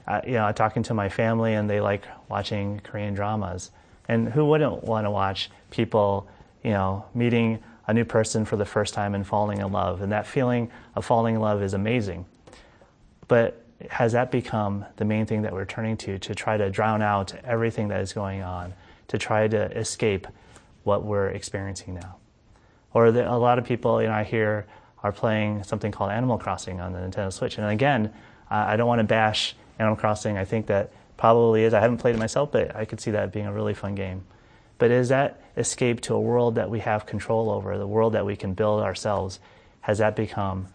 I, 0.07 0.25
you 0.25 0.33
know, 0.33 0.51
talking 0.51 0.83
to 0.83 0.93
my 0.93 1.07
family 1.07 1.53
and 1.53 1.69
they 1.69 1.79
like 1.79 2.05
watching 2.27 2.81
Korean 2.81 3.13
dramas. 3.13 3.71
And 4.09 4.27
who 4.27 4.45
wouldn't 4.45 4.83
want 4.83 5.05
to 5.05 5.11
watch 5.11 5.49
people, 5.69 6.27
you 6.63 6.71
know, 6.71 7.05
meeting 7.13 7.63
a 7.87 7.93
new 7.93 8.03
person 8.03 8.45
for 8.45 8.55
the 8.55 8.65
first 8.65 8.93
time 8.93 9.15
and 9.15 9.25
falling 9.25 9.59
in 9.59 9.71
love? 9.71 10.01
And 10.01 10.11
that 10.11 10.27
feeling 10.27 10.71
of 10.95 11.05
falling 11.05 11.35
in 11.35 11.41
love 11.41 11.61
is 11.61 11.73
amazing. 11.73 12.25
But 13.27 13.63
has 13.89 14.13
that 14.13 14.31
become 14.31 14.85
the 14.97 15.05
main 15.05 15.27
thing 15.27 15.43
that 15.43 15.53
we're 15.53 15.65
turning 15.65 15.97
to 15.97 16.17
to 16.17 16.33
try 16.33 16.57
to 16.57 16.69
drown 16.71 17.01
out 17.01 17.33
everything 17.43 17.89
that 17.89 18.01
is 18.01 18.13
going 18.13 18.41
on, 18.41 18.73
to 19.09 19.17
try 19.19 19.47
to 19.47 19.77
escape 19.77 20.27
what 20.83 21.03
we're 21.03 21.29
experiencing 21.29 21.95
now? 21.95 22.15
Or 22.95 23.11
the, 23.11 23.31
a 23.31 23.37
lot 23.37 23.59
of 23.59 23.65
people, 23.65 24.01
you 24.01 24.07
know, 24.07 24.13
I 24.15 24.23
hear 24.23 24.65
are 25.03 25.11
playing 25.11 25.63
something 25.63 25.91
called 25.91 26.09
Animal 26.09 26.39
Crossing 26.39 26.81
on 26.81 26.93
the 26.93 26.97
Nintendo 26.97 27.31
Switch. 27.31 27.59
And 27.59 27.67
again, 27.67 28.11
I 28.49 28.75
don't 28.75 28.87
want 28.87 28.99
to 28.99 29.03
bash 29.03 29.55
Animal 29.77 29.95
Crossing. 29.95 30.35
I 30.35 30.45
think 30.45 30.65
that 30.65 30.91
probably 31.15 31.63
is. 31.63 31.75
I 31.75 31.79
haven't 31.79 31.97
played 31.97 32.15
it 32.15 32.17
myself, 32.17 32.51
but 32.51 32.75
I 32.75 32.85
could 32.85 32.99
see 32.99 33.11
that 33.11 33.31
being 33.31 33.45
a 33.45 33.53
really 33.53 33.75
fun 33.75 33.93
game. 33.93 34.23
But 34.79 34.89
is 34.89 35.09
that 35.09 35.39
escape 35.55 36.01
to 36.01 36.15
a 36.15 36.19
world 36.19 36.55
that 36.55 36.71
we 36.71 36.79
have 36.79 37.05
control 37.05 37.51
over, 37.51 37.77
the 37.77 37.85
world 37.85 38.13
that 38.13 38.25
we 38.25 38.35
can 38.35 38.55
build 38.55 38.81
ourselves? 38.81 39.39
Has 39.81 39.99
that 39.99 40.15
become 40.15 40.69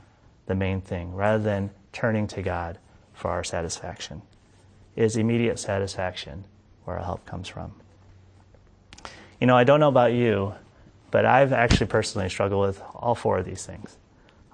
the 0.51 0.55
main 0.57 0.81
thing 0.81 1.15
rather 1.15 1.43
than 1.43 1.71
turning 1.93 2.27
to 2.27 2.43
God 2.43 2.77
for 3.13 3.31
our 3.31 3.45
satisfaction. 3.45 4.23
Is 4.97 5.17
immediate 5.17 5.61
satisfaction 5.61 6.45
where 6.85 6.99
our 6.99 7.05
help 7.05 7.25
comes 7.25 7.47
from. 7.47 7.73
You 9.41 9.47
know, 9.47 9.57
I 9.57 9.63
don't 9.63 9.79
know 9.79 9.89
about 9.89 10.13
you, 10.13 10.55
but 11.11 11.25
I've 11.25 11.53
actually 11.53 11.87
personally 11.87 12.29
struggled 12.29 12.67
with 12.67 12.83
all 12.95 13.15
four 13.15 13.39
of 13.39 13.45
these 13.45 13.65
things. 13.65 13.97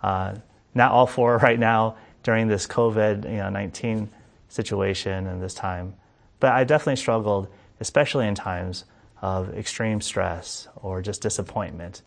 Uh, 0.03 0.37
not 0.75 0.93
all 0.93 1.07
four 1.07 1.39
right 1.43 1.59
now 1.59 1.97
during 2.23 2.49
this 2.49 2.67
COVID 2.67 3.25
you 3.25 3.37
know, 3.39 3.49
19 3.49 4.09
situation 4.49 5.27
and 5.27 5.43
this 5.43 5.55
time, 5.55 5.95
but 6.41 6.53
I 6.53 6.65
definitely 6.65 6.97
struggled, 6.97 7.49
especially 7.81 8.27
in 8.27 8.35
times 8.35 8.85
of 9.23 9.57
extreme 9.57 10.01
stress 10.01 10.69
or 10.77 11.03
just 11.03 11.23
disappointment 11.23 12.03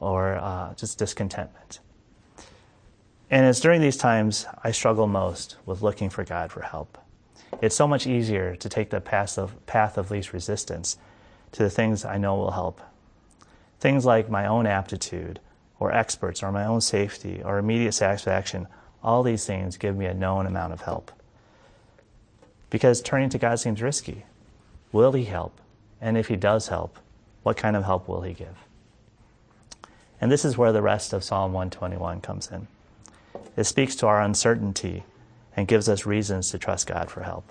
or 0.00 0.36
uh, 0.36 0.74
just 0.74 0.98
discontentment. 0.98 1.80
And 3.30 3.46
it's 3.46 3.60
during 3.60 3.80
these 3.80 3.96
times 3.96 4.44
I 4.62 4.72
struggle 4.72 5.06
most 5.06 5.56
with 5.64 5.80
looking 5.80 6.10
for 6.10 6.22
God 6.22 6.52
for 6.52 6.60
help. 6.60 6.98
It's 7.62 7.74
so 7.74 7.88
much 7.88 8.06
easier 8.06 8.56
to 8.56 8.68
take 8.68 8.90
the 8.90 9.00
path 9.00 9.38
of, 9.38 9.64
path 9.66 9.96
of 9.96 10.10
least 10.10 10.32
resistance 10.32 10.98
to 11.52 11.62
the 11.62 11.70
things 11.70 12.04
I 12.04 12.18
know 12.18 12.36
will 12.36 12.50
help. 12.50 12.80
Things 13.82 14.06
like 14.06 14.30
my 14.30 14.46
own 14.46 14.64
aptitude, 14.64 15.40
or 15.80 15.90
experts, 15.92 16.40
or 16.40 16.52
my 16.52 16.64
own 16.64 16.80
safety, 16.80 17.42
or 17.44 17.58
immediate 17.58 17.94
satisfaction, 17.94 18.68
all 19.02 19.24
these 19.24 19.44
things 19.44 19.76
give 19.76 19.96
me 19.96 20.06
a 20.06 20.14
known 20.14 20.46
amount 20.46 20.72
of 20.72 20.82
help. 20.82 21.10
Because 22.70 23.02
turning 23.02 23.28
to 23.30 23.38
God 23.38 23.58
seems 23.58 23.82
risky. 23.82 24.24
Will 24.92 25.10
He 25.10 25.24
help? 25.24 25.60
And 26.00 26.16
if 26.16 26.28
He 26.28 26.36
does 26.36 26.68
help, 26.68 26.96
what 27.42 27.56
kind 27.56 27.74
of 27.74 27.82
help 27.82 28.06
will 28.06 28.20
He 28.20 28.34
give? 28.34 28.54
And 30.20 30.30
this 30.30 30.44
is 30.44 30.56
where 30.56 30.70
the 30.70 30.80
rest 30.80 31.12
of 31.12 31.24
Psalm 31.24 31.52
121 31.52 32.20
comes 32.20 32.52
in. 32.52 32.68
It 33.56 33.64
speaks 33.64 33.96
to 33.96 34.06
our 34.06 34.22
uncertainty 34.22 35.02
and 35.56 35.66
gives 35.66 35.88
us 35.88 36.06
reasons 36.06 36.52
to 36.52 36.58
trust 36.58 36.86
God 36.86 37.10
for 37.10 37.24
help. 37.24 37.50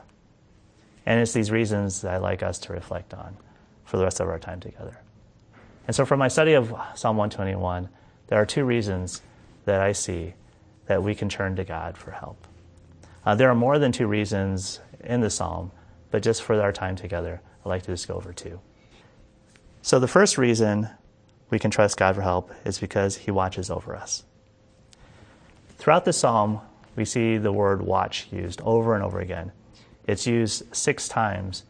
And 1.06 1.20
it's 1.20 1.34
these 1.34 1.52
reasons 1.52 2.00
that 2.00 2.14
I'd 2.14 2.20
like 2.20 2.42
us 2.42 2.58
to 2.60 2.72
reflect 2.72 3.14
on 3.14 3.36
for 3.84 3.98
the 3.98 4.06
rest 4.06 4.22
of 4.22 4.30
our 4.30 4.40
time 4.40 4.62
together. 4.62 4.98
And 5.92 5.96
so, 5.98 6.06
from 6.06 6.20
my 6.20 6.30
study 6.30 6.54
of 6.54 6.70
Psalm 6.96 7.18
121, 7.18 7.90
there 8.28 8.40
are 8.42 8.46
two 8.46 8.64
reasons 8.64 9.22
that 9.66 9.82
I 9.82 9.92
see 9.92 10.36
that 10.86 11.04
we 11.04 11.14
can 11.14 11.28
turn 11.28 11.58
to 11.58 11.66
God 11.66 11.98
for 11.98 12.12
help. 12.12 12.48
Uh, 13.26 13.36
there 13.36 13.50
are 13.50 13.56
more 13.56 13.78
than 13.78 13.92
two 13.92 14.08
reasons 14.08 14.80
in 15.04 15.20
the 15.20 15.30
psalm, 15.30 15.74
but 16.10 16.24
just 16.24 16.44
for 16.44 16.62
our 16.62 16.72
time 16.72 16.96
together, 16.96 17.42
I'd 17.66 17.68
like 17.68 17.82
to 17.82 17.92
just 17.92 18.08
go 18.08 18.14
over 18.14 18.32
two. 18.32 18.62
So, 19.82 20.00
the 20.00 20.08
first 20.08 20.38
reason 20.38 20.88
we 21.50 21.60
can 21.60 21.72
trust 21.72 21.98
God 21.98 22.16
for 22.16 22.22
help 22.22 22.54
is 22.64 22.80
because 22.80 23.18
He 23.18 23.32
watches 23.32 23.70
over 23.70 23.94
us. 23.94 24.24
Throughout 25.78 26.06
the 26.06 26.14
psalm, 26.14 26.62
we 26.96 27.04
see 27.04 27.36
the 27.36 27.52
word 27.52 27.82
watch 27.82 28.30
used 28.32 28.62
over 28.62 28.96
and 28.96 29.04
over 29.04 29.20
again. 29.20 29.52
It's 30.08 30.26
used 30.26 30.74
six 30.74 31.10
times 31.10 31.66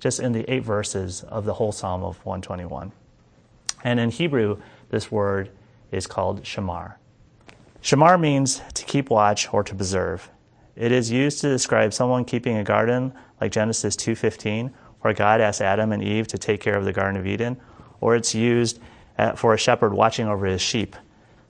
just 0.00 0.18
in 0.18 0.32
the 0.32 0.50
eight 0.50 0.64
verses 0.64 1.24
of 1.24 1.44
the 1.44 1.52
whole 1.52 1.72
psalm 1.72 2.02
of 2.02 2.24
121. 2.24 2.90
And 3.84 4.00
in 4.00 4.10
Hebrew, 4.10 4.60
this 4.90 5.10
word 5.10 5.50
is 5.92 6.06
called 6.06 6.42
shamar. 6.42 6.94
Shamar 7.82 8.18
means 8.20 8.62
to 8.74 8.84
keep 8.84 9.10
watch 9.10 9.52
or 9.52 9.62
to 9.62 9.74
preserve. 9.74 10.28
It 10.74 10.92
is 10.92 11.10
used 11.10 11.40
to 11.40 11.48
describe 11.48 11.92
someone 11.94 12.24
keeping 12.24 12.56
a 12.56 12.64
garden 12.64 13.12
like 13.40 13.52
Genesis 13.52 13.96
2:15, 13.96 14.72
where 15.00 15.14
God 15.14 15.40
asked 15.40 15.60
Adam 15.60 15.92
and 15.92 16.02
Eve 16.02 16.26
to 16.28 16.38
take 16.38 16.60
care 16.60 16.76
of 16.76 16.84
the 16.84 16.92
garden 16.92 17.18
of 17.18 17.26
Eden, 17.26 17.56
or 18.00 18.16
it's 18.16 18.34
used 18.34 18.80
for 19.36 19.54
a 19.54 19.58
shepherd 19.58 19.94
watching 19.94 20.26
over 20.28 20.46
his 20.46 20.60
sheep 20.60 20.96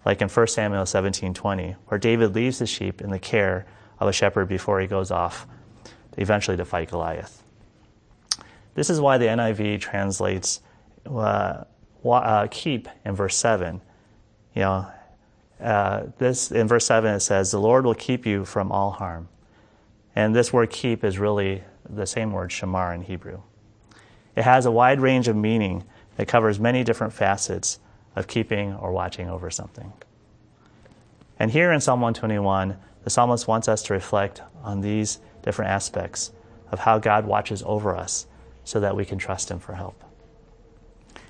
like 0.07 0.23
in 0.23 0.29
1 0.29 0.47
Samuel 0.47 0.87
17:20, 0.87 1.75
where 1.89 1.99
David 1.99 2.35
leaves 2.35 2.61
his 2.61 2.71
sheep 2.71 3.03
in 3.03 3.11
the 3.11 3.19
care 3.19 3.67
of 3.99 4.09
a 4.09 4.13
shepherd 4.13 4.49
before 4.49 4.81
he 4.81 4.87
goes 4.87 5.11
off 5.11 5.47
eventually 6.17 6.57
to 6.57 6.65
fight 6.65 6.91
Goliath. 6.91 7.43
This 8.75 8.89
is 8.89 9.01
why 9.01 9.19
the 9.19 9.27
NIV 9.27 9.81
translates 9.81 10.61
uh, 11.05 11.65
uh, 12.15 12.49
keep 12.51 12.89
in 13.05 13.15
verse 13.15 13.37
7. 13.37 13.81
You 14.55 14.63
know, 14.63 14.87
uh, 15.61 16.05
this 16.19 16.51
in 16.51 16.69
verse 16.69 16.87
7 16.87 17.15
it 17.15 17.21
says, 17.21 17.51
"The 17.51 17.61
Lord 17.61 17.85
will 17.85 17.95
keep 17.95 18.27
you 18.27 18.45
from 18.45 18.71
all 18.73 18.93
harm." 18.93 19.29
And 20.15 20.35
this 20.35 20.53
word 20.53 20.71
keep 20.71 21.05
is 21.05 21.19
really 21.19 21.63
the 21.89 22.07
same 22.07 22.33
word 22.33 22.51
shamar 22.51 22.95
in 22.95 23.03
Hebrew. 23.03 23.43
It 24.35 24.43
has 24.43 24.67
a 24.67 24.71
wide 24.71 25.01
range 25.01 25.29
of 25.29 25.37
meaning 25.37 25.85
that 26.17 26.29
covers 26.29 26.59
many 26.59 26.85
different 26.85 27.13
facets 27.13 27.79
of 28.15 28.27
keeping 28.27 28.75
or 28.75 28.93
watching 28.93 29.29
over 29.29 29.51
something. 29.51 29.93
And 31.39 31.51
here 31.51 31.71
in 31.73 31.81
Psalm 31.81 32.01
121, 32.01 32.77
the 33.05 33.11
psalmist 33.11 33.47
wants 33.47 33.69
us 33.69 33.83
to 33.85 33.93
reflect 33.93 34.41
on 34.63 34.81
these 34.81 35.19
different 35.43 35.71
aspects 35.71 36.33
of 36.71 36.81
how 36.81 36.99
God 36.99 37.27
watches 37.27 37.63
over 37.65 37.95
us 37.95 38.27
so 38.65 38.81
that 38.81 38.97
we 38.97 39.05
can 39.05 39.19
trust 39.19 39.51
Him 39.51 39.59
for 39.59 39.75
help. 39.75 40.03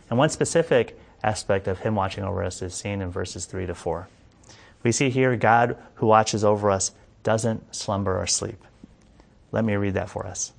And 0.09 0.19
one 0.19 0.31
specific 0.31 0.99
aspect 1.23 1.67
of 1.67 1.81
Him 1.81 1.95
watching 1.95 2.25
over 2.25 2.43
us 2.43 2.63
is 2.63 2.75
seen 2.75 3.01
in 3.01 3.11
verses 3.11 3.47
3 3.47 3.67
to 3.67 3.75
4. 3.75 4.09
We 4.83 4.93
see 4.93 5.11
here 5.11 5.37
God 5.37 5.77
who 5.95 6.07
watches 6.07 6.45
over 6.45 6.71
us 6.71 6.93
doesn't 7.23 7.75
slumber 7.75 8.21
or 8.21 8.27
sleep. 8.27 8.63
Let 9.51 9.65
me 9.65 9.75
read 9.75 9.95
that 9.95 10.11
for 10.11 10.27
us. 10.27 10.53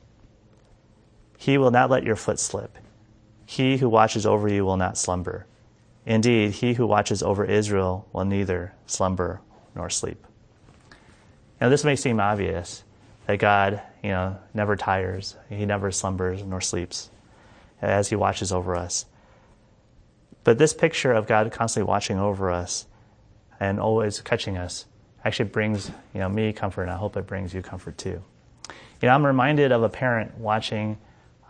He 1.37 1.57
will 1.57 1.71
not 1.71 1.89
let 1.89 2.03
your 2.03 2.15
foot 2.15 2.39
slip. 2.39 2.77
He 3.45 3.77
who 3.77 3.87
watches 3.87 4.25
over 4.25 4.49
you 4.49 4.65
will 4.65 4.75
not 4.75 4.97
slumber. 4.97 5.45
Indeed, 6.05 6.51
he 6.51 6.73
who 6.73 6.87
watches 6.87 7.21
over 7.21 7.45
Israel 7.45 8.07
will 8.11 8.25
neither 8.25 8.73
slumber 8.85 9.41
nor 9.75 9.89
sleep. 9.89 10.25
Now, 11.61 11.69
this 11.69 11.83
may 11.83 11.95
seem 11.95 12.19
obvious 12.19 12.83
that 13.25 13.39
God, 13.39 13.81
you 14.03 14.09
know, 14.09 14.37
never 14.53 14.75
tires, 14.75 15.35
he 15.49 15.65
never 15.65 15.91
slumbers 15.91 16.43
nor 16.43 16.61
sleeps 16.61 17.09
as 17.81 18.09
he 18.09 18.15
watches 18.15 18.51
over 18.51 18.75
us. 18.75 19.05
But 20.47 20.57
this 20.57 20.73
picture 20.73 21.11
of 21.11 21.27
God 21.27 21.51
constantly 21.51 21.89
watching 21.89 22.19
over 22.19 22.49
us 22.49 22.85
and 23.59 23.81
always 23.81 24.21
catching 24.21 24.55
us 24.55 24.85
actually 25.25 25.49
brings, 25.49 25.91
you 26.13 26.21
know, 26.21 26.29
me 26.29 26.53
comfort, 26.53 26.83
and 26.83 26.91
I 26.91 26.95
hope 26.95 27.17
it 27.17 27.27
brings 27.27 27.53
you 27.53 27.61
comfort 27.61 27.97
too. 27.97 28.23
You 29.01 29.09
know, 29.09 29.09
I'm 29.09 29.25
reminded 29.25 29.73
of 29.73 29.83
a 29.83 29.89
parent 29.89 30.37
watching 30.37 30.99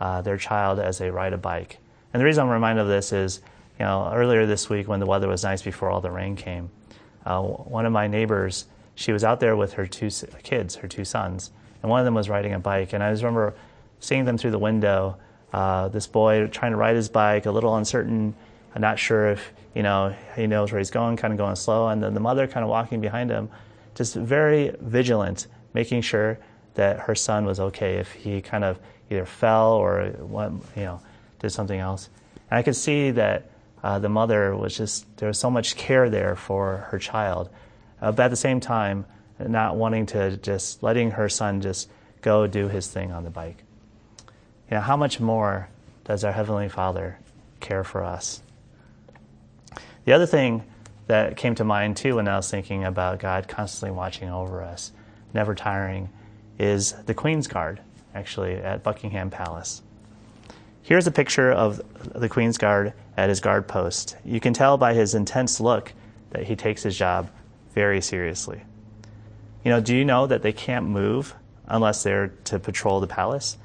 uh, 0.00 0.22
their 0.22 0.36
child 0.36 0.80
as 0.80 0.98
they 0.98 1.12
ride 1.12 1.32
a 1.32 1.38
bike. 1.38 1.78
And 2.12 2.20
the 2.20 2.24
reason 2.24 2.42
I'm 2.42 2.50
reminded 2.50 2.82
of 2.82 2.88
this 2.88 3.12
is 3.12 3.40
you 3.78 3.84
know, 3.84 4.10
earlier 4.12 4.46
this 4.46 4.68
week 4.68 4.88
when 4.88 4.98
the 4.98 5.06
weather 5.06 5.28
was 5.28 5.44
nice 5.44 5.62
before 5.62 5.90
all 5.90 6.00
the 6.00 6.10
rain 6.10 6.34
came, 6.34 6.68
uh, 7.24 7.40
one 7.40 7.86
of 7.86 7.92
my 7.92 8.08
neighbors, 8.08 8.66
she 8.96 9.12
was 9.12 9.22
out 9.22 9.38
there 9.38 9.54
with 9.54 9.74
her 9.74 9.86
two 9.86 10.10
kids, 10.42 10.74
her 10.74 10.88
two 10.88 11.04
sons, 11.04 11.52
and 11.82 11.88
one 11.88 12.00
of 12.00 12.04
them 12.04 12.14
was 12.14 12.28
riding 12.28 12.52
a 12.52 12.58
bike. 12.58 12.94
And 12.94 13.04
I 13.04 13.12
just 13.12 13.22
remember 13.22 13.54
seeing 14.00 14.24
them 14.24 14.36
through 14.36 14.50
the 14.50 14.58
window. 14.58 15.18
Uh, 15.52 15.86
this 15.86 16.08
boy 16.08 16.48
trying 16.48 16.72
to 16.72 16.76
ride 16.76 16.96
his 16.96 17.08
bike, 17.08 17.46
a 17.46 17.52
little 17.52 17.76
uncertain, 17.76 18.34
not 18.76 18.98
sure 18.98 19.28
if 19.28 19.52
you 19.74 19.82
know 19.82 20.14
he 20.36 20.46
knows 20.46 20.72
where 20.72 20.78
he's 20.78 20.90
going, 20.90 21.16
kind 21.16 21.32
of 21.32 21.38
going 21.38 21.56
slow, 21.56 21.88
and 21.88 22.02
then 22.02 22.14
the 22.14 22.20
mother 22.20 22.46
kind 22.46 22.64
of 22.64 22.70
walking 22.70 23.00
behind 23.00 23.30
him, 23.30 23.48
just 23.94 24.14
very 24.14 24.74
vigilant, 24.80 25.46
making 25.74 26.02
sure 26.02 26.38
that 26.74 27.00
her 27.00 27.14
son 27.14 27.44
was 27.44 27.58
okay 27.58 27.96
if 27.96 28.12
he 28.12 28.40
kind 28.40 28.64
of 28.64 28.78
either 29.10 29.24
fell 29.24 29.72
or 29.72 30.14
you 30.76 30.82
know 30.82 31.00
did 31.40 31.50
something 31.50 31.80
else. 31.80 32.08
And 32.50 32.58
I 32.58 32.62
could 32.62 32.76
see 32.76 33.10
that 33.12 33.50
uh, 33.82 33.98
the 33.98 34.08
mother 34.08 34.56
was 34.56 34.76
just, 34.76 35.04
there 35.18 35.28
was 35.28 35.38
so 35.38 35.50
much 35.50 35.76
care 35.76 36.10
there 36.10 36.36
for 36.36 36.88
her 36.90 36.98
child. 36.98 37.48
Uh, 38.00 38.12
but 38.12 38.24
at 38.24 38.28
the 38.28 38.36
same 38.36 38.60
time, 38.60 39.04
not 39.38 39.76
wanting 39.76 40.06
to 40.06 40.36
just 40.38 40.82
letting 40.82 41.12
her 41.12 41.28
son 41.28 41.60
just 41.60 41.88
go 42.22 42.46
do 42.46 42.68
his 42.68 42.88
thing 42.88 43.12
on 43.12 43.24
the 43.24 43.30
bike. 43.30 43.62
You 44.70 44.76
know, 44.76 44.80
how 44.80 44.96
much 44.96 45.20
more 45.20 45.68
does 46.04 46.24
our 46.24 46.32
Heavenly 46.32 46.68
Father 46.68 47.18
care 47.60 47.84
for 47.84 48.02
us? 48.02 48.42
The 50.08 50.14
other 50.14 50.24
thing 50.24 50.64
that 51.06 51.36
came 51.36 51.54
to 51.56 51.64
mind 51.64 51.98
too 51.98 52.16
when 52.16 52.28
I 52.28 52.36
was 52.36 52.50
thinking 52.50 52.82
about 52.82 53.18
God 53.18 53.46
constantly 53.46 53.94
watching 53.94 54.30
over 54.30 54.62
us, 54.62 54.90
never 55.34 55.54
tiring, 55.54 56.08
is 56.58 56.92
the 57.04 57.12
Queen's 57.12 57.46
Guard, 57.46 57.82
actually, 58.14 58.54
at 58.54 58.82
Buckingham 58.82 59.28
Palace. 59.28 59.82
Here's 60.80 61.06
a 61.06 61.10
picture 61.10 61.52
of 61.52 61.82
the 62.14 62.30
Queen's 62.30 62.56
Guard 62.56 62.94
at 63.18 63.28
his 63.28 63.40
guard 63.40 63.68
post. 63.68 64.16
You 64.24 64.40
can 64.40 64.54
tell 64.54 64.78
by 64.78 64.94
his 64.94 65.14
intense 65.14 65.60
look 65.60 65.92
that 66.30 66.44
he 66.44 66.56
takes 66.56 66.82
his 66.82 66.96
job 66.96 67.28
very 67.74 68.00
seriously. 68.00 68.62
You 69.62 69.72
know, 69.72 69.82
do 69.82 69.94
you 69.94 70.06
know 70.06 70.26
that 70.26 70.40
they 70.40 70.54
can't 70.54 70.86
move 70.86 71.34
unless 71.66 72.02
they're 72.02 72.28
to 72.44 72.58
patrol 72.58 73.00
the 73.00 73.06
palace? 73.06 73.58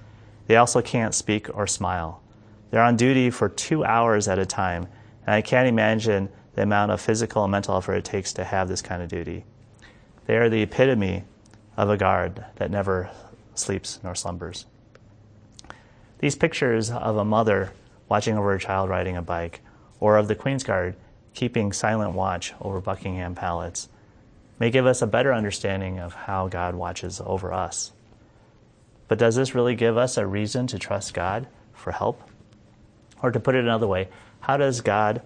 They 0.47 0.57
also 0.57 0.81
can't 0.81 1.15
speak 1.15 1.47
or 1.55 1.67
smile. 1.67 2.21
They're 2.69 2.83
on 2.83 2.97
duty 2.97 3.29
for 3.29 3.47
two 3.47 3.85
hours 3.85 4.27
at 4.27 4.39
a 4.39 4.45
time, 4.45 4.87
and 5.25 5.35
I 5.35 5.41
can't 5.41 5.67
imagine 5.67 6.29
the 6.55 6.63
amount 6.63 6.91
of 6.91 7.01
physical 7.01 7.43
and 7.43 7.51
mental 7.51 7.77
effort 7.77 7.95
it 7.95 8.05
takes 8.05 8.33
to 8.33 8.43
have 8.43 8.67
this 8.67 8.81
kind 8.81 9.01
of 9.01 9.09
duty. 9.09 9.45
They 10.25 10.37
are 10.37 10.49
the 10.49 10.61
epitome 10.61 11.23
of 11.75 11.89
a 11.89 11.97
guard 11.97 12.45
that 12.55 12.71
never 12.71 13.09
sleeps 13.55 13.99
nor 14.03 14.15
slumbers. 14.15 14.65
These 16.19 16.35
pictures 16.35 16.91
of 16.91 17.17
a 17.17 17.25
mother 17.25 17.73
watching 18.07 18.37
over 18.37 18.51
her 18.51 18.59
child 18.59 18.89
riding 18.89 19.17
a 19.17 19.21
bike, 19.21 19.61
or 19.99 20.17
of 20.17 20.27
the 20.27 20.35
Queen's 20.35 20.63
Guard 20.63 20.95
keeping 21.33 21.73
silent 21.73 22.13
watch 22.13 22.53
over 22.61 22.79
Buckingham 22.79 23.35
Palace, 23.35 23.89
may 24.59 24.69
give 24.69 24.85
us 24.85 25.01
a 25.01 25.07
better 25.07 25.33
understanding 25.33 25.99
of 25.99 26.13
how 26.13 26.47
God 26.47 26.75
watches 26.75 27.21
over 27.25 27.51
us. 27.51 27.91
But 29.07 29.17
does 29.17 29.35
this 29.35 29.55
really 29.55 29.75
give 29.75 29.97
us 29.97 30.15
a 30.15 30.25
reason 30.27 30.67
to 30.67 30.79
trust 30.79 31.13
God 31.13 31.47
for 31.73 31.91
help? 31.91 32.21
Or 33.21 33.31
to 33.31 33.39
put 33.39 33.55
it 33.55 33.63
another 33.63 33.87
way, 33.87 34.09
how 34.43 34.57
does 34.57 34.81
God 34.81 35.21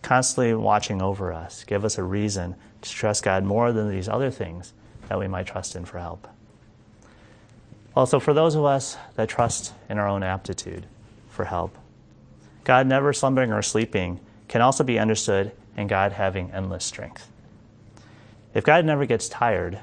constantly 0.00 0.54
watching 0.54 1.02
over 1.02 1.34
us 1.34 1.64
give 1.64 1.84
us 1.84 1.98
a 1.98 2.02
reason 2.02 2.54
to 2.80 2.90
trust 2.90 3.22
God 3.22 3.44
more 3.44 3.72
than 3.72 3.90
these 3.90 4.08
other 4.08 4.30
things 4.30 4.72
that 5.08 5.18
we 5.18 5.28
might 5.28 5.46
trust 5.46 5.76
in 5.76 5.84
for 5.84 5.98
help? 5.98 6.26
Also, 7.94 8.18
for 8.18 8.32
those 8.32 8.54
of 8.54 8.64
us 8.64 8.96
that 9.16 9.28
trust 9.28 9.74
in 9.90 9.98
our 9.98 10.08
own 10.08 10.22
aptitude 10.22 10.86
for 11.28 11.44
help, 11.44 11.76
God 12.64 12.86
never 12.86 13.12
slumbering 13.12 13.52
or 13.52 13.60
sleeping 13.60 14.18
can 14.48 14.62
also 14.62 14.82
be 14.82 14.98
understood 14.98 15.52
in 15.76 15.86
God 15.86 16.12
having 16.12 16.50
endless 16.50 16.86
strength. 16.86 17.30
If 18.54 18.64
God 18.64 18.86
never 18.86 19.04
gets 19.04 19.28
tired, 19.28 19.78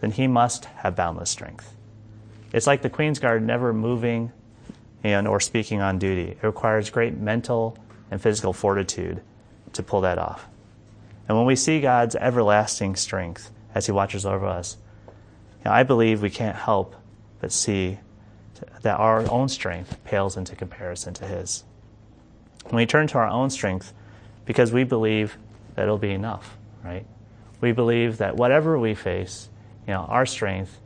then 0.00 0.10
he 0.10 0.26
must 0.26 0.64
have 0.64 0.96
boundless 0.96 1.30
strength. 1.30 1.72
It's 2.52 2.66
like 2.66 2.82
the 2.82 2.90
Queen's 2.90 3.20
Guard 3.20 3.44
never 3.44 3.72
moving 3.72 4.32
and 5.04 5.28
or 5.28 5.38
speaking 5.38 5.80
on 5.80 6.00
duty. 6.00 6.30
It 6.32 6.42
requires 6.42 6.90
great 6.90 7.16
mental 7.16 7.78
and 8.10 8.20
physical 8.20 8.52
fortitude 8.52 9.22
to 9.72 9.82
pull 9.82 10.00
that 10.02 10.18
off. 10.18 10.46
And 11.28 11.36
when 11.36 11.46
we 11.46 11.56
see 11.56 11.80
God's 11.80 12.14
everlasting 12.14 12.96
strength 12.96 13.50
as 13.74 13.86
he 13.86 13.92
watches 13.92 14.24
over 14.24 14.46
us, 14.46 14.76
you 15.08 15.64
know, 15.66 15.72
I 15.72 15.82
believe 15.82 16.22
we 16.22 16.30
can't 16.30 16.56
help 16.56 16.94
but 17.40 17.52
see 17.52 17.98
that 18.82 18.98
our 18.98 19.28
own 19.30 19.48
strength 19.48 20.02
pales 20.04 20.36
into 20.36 20.56
comparison 20.56 21.12
to 21.14 21.26
his. 21.26 21.64
When 22.64 22.76
we 22.76 22.86
turn 22.86 23.06
to 23.08 23.18
our 23.18 23.28
own 23.28 23.50
strength, 23.50 23.92
because 24.44 24.72
we 24.72 24.84
believe 24.84 25.36
that 25.74 25.82
it'll 25.82 25.98
be 25.98 26.12
enough, 26.12 26.56
right? 26.84 27.04
We 27.60 27.72
believe 27.72 28.18
that 28.18 28.36
whatever 28.36 28.78
we 28.78 28.94
face, 28.94 29.48
you 29.86 29.92
know, 29.92 30.02
our 30.02 30.26
strength 30.26 30.80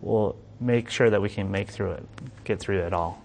will 0.00 0.36
make 0.60 0.90
sure 0.90 1.10
that 1.10 1.20
we 1.20 1.28
can 1.28 1.50
make 1.50 1.68
through 1.68 1.92
it, 1.92 2.06
get 2.44 2.60
through 2.60 2.80
it 2.80 2.92
all. 2.92 3.22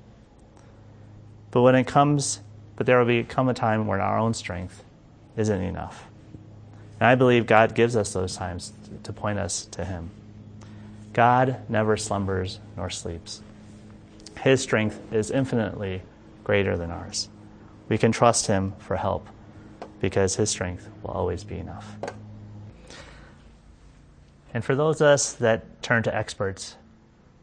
But 1.51 1.61
when 1.61 1.75
it 1.75 1.87
comes, 1.87 2.41
but 2.79 2.85
there 2.85 2.97
will 2.97 3.05
be 3.05 3.25
come 3.25 3.49
a 3.49 3.53
time 3.53 3.87
when 3.87 3.99
our 3.99 4.17
own 4.17 4.33
strength 4.33 4.85
isn't 5.35 5.61
enough. 5.61 6.05
And 6.97 7.07
I 7.07 7.15
believe 7.15 7.45
God 7.45 7.75
gives 7.75 7.97
us 7.97 8.13
those 8.13 8.37
times 8.37 8.71
to 9.03 9.11
point 9.11 9.37
us 9.37 9.65
to 9.71 9.83
Him. 9.83 10.11
God 11.11 11.57
never 11.67 11.97
slumbers 11.97 12.61
nor 12.77 12.89
sleeps. 12.89 13.41
His 14.39 14.61
strength 14.61 14.97
is 15.11 15.29
infinitely 15.29 16.03
greater 16.45 16.77
than 16.77 16.89
ours. 16.89 17.27
We 17.89 17.97
can 17.97 18.13
trust 18.13 18.47
Him 18.47 18.71
for 18.79 18.95
help 18.95 19.27
because 19.99 20.37
His 20.37 20.49
strength 20.49 20.87
will 21.03 21.11
always 21.11 21.43
be 21.43 21.57
enough. 21.57 21.97
And 24.53 24.63
for 24.63 24.73
those 24.73 25.01
of 25.01 25.07
us 25.07 25.33
that 25.33 25.83
turn 25.83 26.03
to 26.03 26.15
experts, 26.15 26.77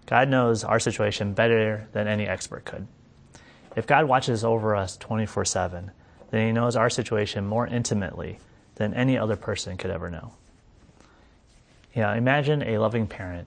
God 0.06 0.30
knows 0.30 0.64
our 0.64 0.80
situation 0.80 1.34
better 1.34 1.88
than 1.92 2.08
any 2.08 2.26
expert 2.26 2.64
could. 2.64 2.86
If 3.76 3.86
God 3.86 4.06
watches 4.06 4.42
over 4.42 4.74
us 4.74 4.96
24 4.96 5.44
7, 5.44 5.90
then 6.30 6.46
He 6.46 6.52
knows 6.52 6.74
our 6.74 6.90
situation 6.90 7.46
more 7.46 7.66
intimately 7.66 8.40
than 8.76 8.94
any 8.94 9.16
other 9.18 9.36
person 9.36 9.76
could 9.76 9.90
ever 9.90 10.10
know. 10.10 10.32
You 11.94 12.02
know, 12.02 12.12
imagine 12.12 12.62
a 12.62 12.78
loving 12.78 13.06
parent 13.06 13.46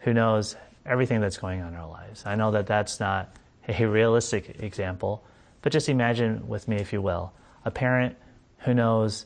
who 0.00 0.12
knows 0.12 0.56
everything 0.86 1.20
that's 1.20 1.38
going 1.38 1.62
on 1.62 1.68
in 1.68 1.74
our 1.74 1.88
lives. 1.88 2.24
I 2.26 2.34
know 2.34 2.50
that 2.52 2.66
that's 2.66 3.00
not 3.00 3.34
a 3.66 3.86
realistic 3.86 4.62
example, 4.62 5.24
but 5.62 5.72
just 5.72 5.88
imagine 5.88 6.46
with 6.46 6.68
me, 6.68 6.76
if 6.76 6.92
you 6.92 7.00
will, 7.00 7.32
a 7.64 7.70
parent 7.70 8.16
who 8.58 8.74
knows 8.74 9.24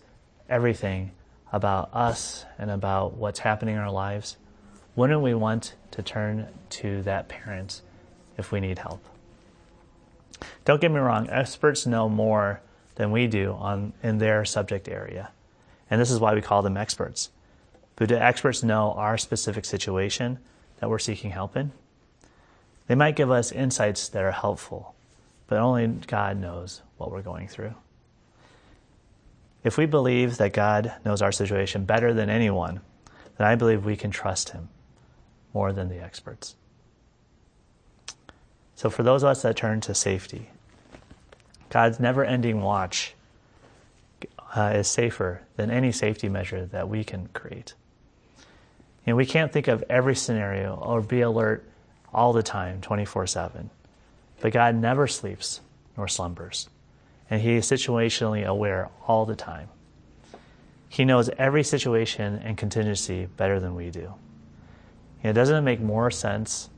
everything 0.49 1.11
about 1.53 1.91
us 1.93 2.45
and 2.59 2.71
about 2.71 3.15
what's 3.15 3.41
happening 3.41 3.75
in 3.75 3.81
our 3.81 3.91
lives. 3.91 4.37
Wouldn't 4.95 5.21
we 5.21 5.35
want 5.35 5.75
to 5.93 6.03
turn 6.03 6.49
to 6.71 7.03
that 7.03 7.29
parent 7.29 7.83
if 8.37 8.53
we 8.53 8.61
need 8.61 8.79
help? 8.79 9.05
Don't 10.65 10.81
get 10.81 10.91
me 10.91 10.99
wrong, 10.99 11.29
experts 11.31 11.87
know 11.87 12.09
more 12.09 12.61
than 12.97 13.11
we 13.11 13.27
do 13.27 13.53
on, 13.53 13.93
in 14.03 14.19
their 14.19 14.45
subject 14.45 14.89
area. 14.89 15.31
And 15.91 16.01
this 16.01 16.11
is 16.11 16.21
why 16.21 16.35
we 16.35 16.43
call 16.43 16.63
them 16.63 16.77
experts. 16.77 17.31
But 17.97 18.09
do 18.09 18.17
experts 18.17 18.63
know 18.63 18.93
our 18.93 19.19
specific 19.19 19.65
situation 19.65 20.39
that 20.79 20.89
we're 20.89 20.99
seeking 20.99 21.31
help 21.31 21.57
in? 21.57 21.73
They 22.87 22.95
might 22.95 23.17
give 23.17 23.31
us 23.31 23.53
insights 23.53 24.09
that 24.09 24.23
are 24.23 24.33
helpful, 24.33 24.95
but 25.47 25.59
only 25.59 25.87
God 26.07 26.39
knows 26.39 26.83
what 26.97 27.11
we're 27.11 27.23
going 27.23 27.49
through. 27.49 27.75
If 29.65 29.77
we 29.77 29.87
believe 29.87 30.37
that 30.39 30.53
God 30.53 30.93
knows 31.05 31.21
our 31.21 31.33
situation 31.33 31.85
better 31.85 32.15
than 32.15 32.31
anyone, 32.31 32.81
then 33.37 33.47
I 33.47 33.55
believe 33.55 33.85
we 33.85 33.97
can 33.97 34.11
trust 34.11 34.51
Him 34.51 34.69
more 35.53 35.73
than 35.73 35.89
the 35.89 36.01
experts. 36.01 36.55
So, 38.79 38.91
for 38.91 39.03
those 39.03 39.25
of 39.25 39.31
us 39.31 39.43
that 39.43 39.57
turn 39.57 39.81
to 39.81 39.93
safety, 39.93 40.51
God's 41.69 41.99
never 41.99 42.25
ending 42.25 42.61
watch 42.61 43.17
uh, 44.55 44.75
is 44.77 44.87
safer 44.87 45.43
than 45.57 45.69
any 45.69 45.91
safety 45.91 46.29
measure 46.29 46.65
that 46.67 46.89
we 46.89 47.03
can 47.03 47.27
create. 47.33 47.75
And 49.05 49.17
we 49.17 49.27
can't 49.27 49.53
think 49.53 49.67
of 49.67 49.83
every 49.91 50.15
scenario 50.15 50.77
or 50.77 51.01
be 51.01 51.23
alert 51.23 51.69
all 52.15 52.33
the 52.33 52.45
time, 52.45 52.81
24 52.81 53.27
7. 53.27 53.69
But 54.41 54.53
God 54.53 54.77
never 54.77 55.09
sleeps 55.09 55.61
nor 55.97 56.07
slumbers, 56.07 56.69
and 57.29 57.43
He 57.43 57.57
is 57.57 57.67
situationally 57.69 58.47
aware 58.47 58.91
all 59.09 59.27
the 59.27 59.35
time. 59.35 59.71
He 60.89 61.05
knows 61.05 61.29
every 61.31 61.65
situation 61.65 62.41
and 62.45 62.57
contingency 62.57 63.27
better 63.27 63.59
than 63.59 63.75
we 63.75 63.91
do. 63.91 64.15
And 65.25 65.35
doesn't 65.35 65.57
it 65.57 65.63
make 65.63 65.81
more 65.81 66.13
sense 66.13 66.71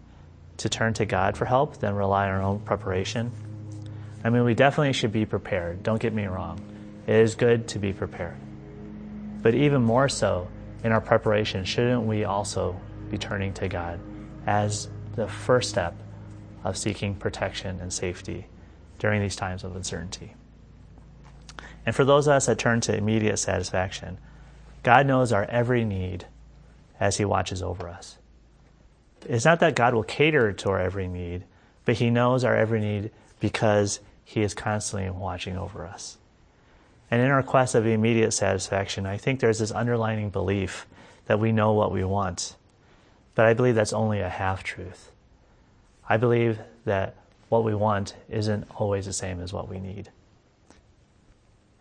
to 0.60 0.68
turn 0.68 0.94
to 0.94 1.06
God 1.06 1.36
for 1.36 1.44
help 1.44 1.78
than 1.78 1.94
rely 1.94 2.26
on 2.26 2.32
our 2.32 2.42
own 2.42 2.60
preparation? 2.60 3.30
I 4.22 4.30
mean, 4.30 4.44
we 4.44 4.54
definitely 4.54 4.92
should 4.92 5.12
be 5.12 5.26
prepared, 5.26 5.82
don't 5.82 6.00
get 6.00 6.12
me 6.12 6.26
wrong. 6.26 6.60
It 7.06 7.16
is 7.16 7.34
good 7.34 7.68
to 7.68 7.78
be 7.78 7.92
prepared. 7.92 8.36
But 9.42 9.54
even 9.54 9.82
more 9.82 10.08
so, 10.08 10.48
in 10.84 10.92
our 10.92 11.00
preparation, 11.00 11.64
shouldn't 11.64 12.02
we 12.02 12.24
also 12.24 12.78
be 13.10 13.18
turning 13.18 13.52
to 13.54 13.68
God 13.68 14.00
as 14.46 14.88
the 15.16 15.26
first 15.26 15.70
step 15.70 15.94
of 16.62 16.76
seeking 16.76 17.14
protection 17.14 17.80
and 17.80 17.92
safety 17.92 18.46
during 18.98 19.22
these 19.22 19.36
times 19.36 19.64
of 19.64 19.74
uncertainty? 19.74 20.34
And 21.86 21.96
for 21.96 22.04
those 22.04 22.26
of 22.26 22.34
us 22.34 22.46
that 22.46 22.58
turn 22.58 22.82
to 22.82 22.96
immediate 22.96 23.38
satisfaction, 23.38 24.18
God 24.82 25.06
knows 25.06 25.32
our 25.32 25.44
every 25.44 25.84
need 25.84 26.26
as 26.98 27.16
He 27.16 27.24
watches 27.24 27.62
over 27.62 27.88
us. 27.88 28.18
It's 29.28 29.44
not 29.44 29.60
that 29.60 29.76
God 29.76 29.94
will 29.94 30.02
cater 30.02 30.52
to 30.52 30.70
our 30.70 30.80
every 30.80 31.08
need, 31.08 31.44
but 31.84 31.96
He 31.96 32.10
knows 32.10 32.44
our 32.44 32.56
every 32.56 32.80
need 32.80 33.10
because 33.38 34.00
He 34.24 34.42
is 34.42 34.54
constantly 34.54 35.10
watching 35.10 35.56
over 35.56 35.86
us. 35.86 36.18
And 37.10 37.20
in 37.20 37.30
our 37.30 37.42
quest 37.42 37.74
of 37.74 37.86
immediate 37.86 38.32
satisfaction, 38.32 39.04
I 39.04 39.16
think 39.16 39.40
there's 39.40 39.58
this 39.58 39.72
underlining 39.72 40.30
belief 40.30 40.86
that 41.26 41.40
we 41.40 41.52
know 41.52 41.72
what 41.72 41.92
we 41.92 42.04
want. 42.04 42.56
But 43.34 43.46
I 43.46 43.54
believe 43.54 43.74
that's 43.74 43.92
only 43.92 44.20
a 44.20 44.28
half 44.28 44.62
truth. 44.62 45.10
I 46.08 46.16
believe 46.16 46.58
that 46.84 47.14
what 47.48 47.64
we 47.64 47.74
want 47.74 48.14
isn't 48.28 48.66
always 48.76 49.06
the 49.06 49.12
same 49.12 49.40
as 49.40 49.52
what 49.52 49.68
we 49.68 49.78
need, 49.80 50.10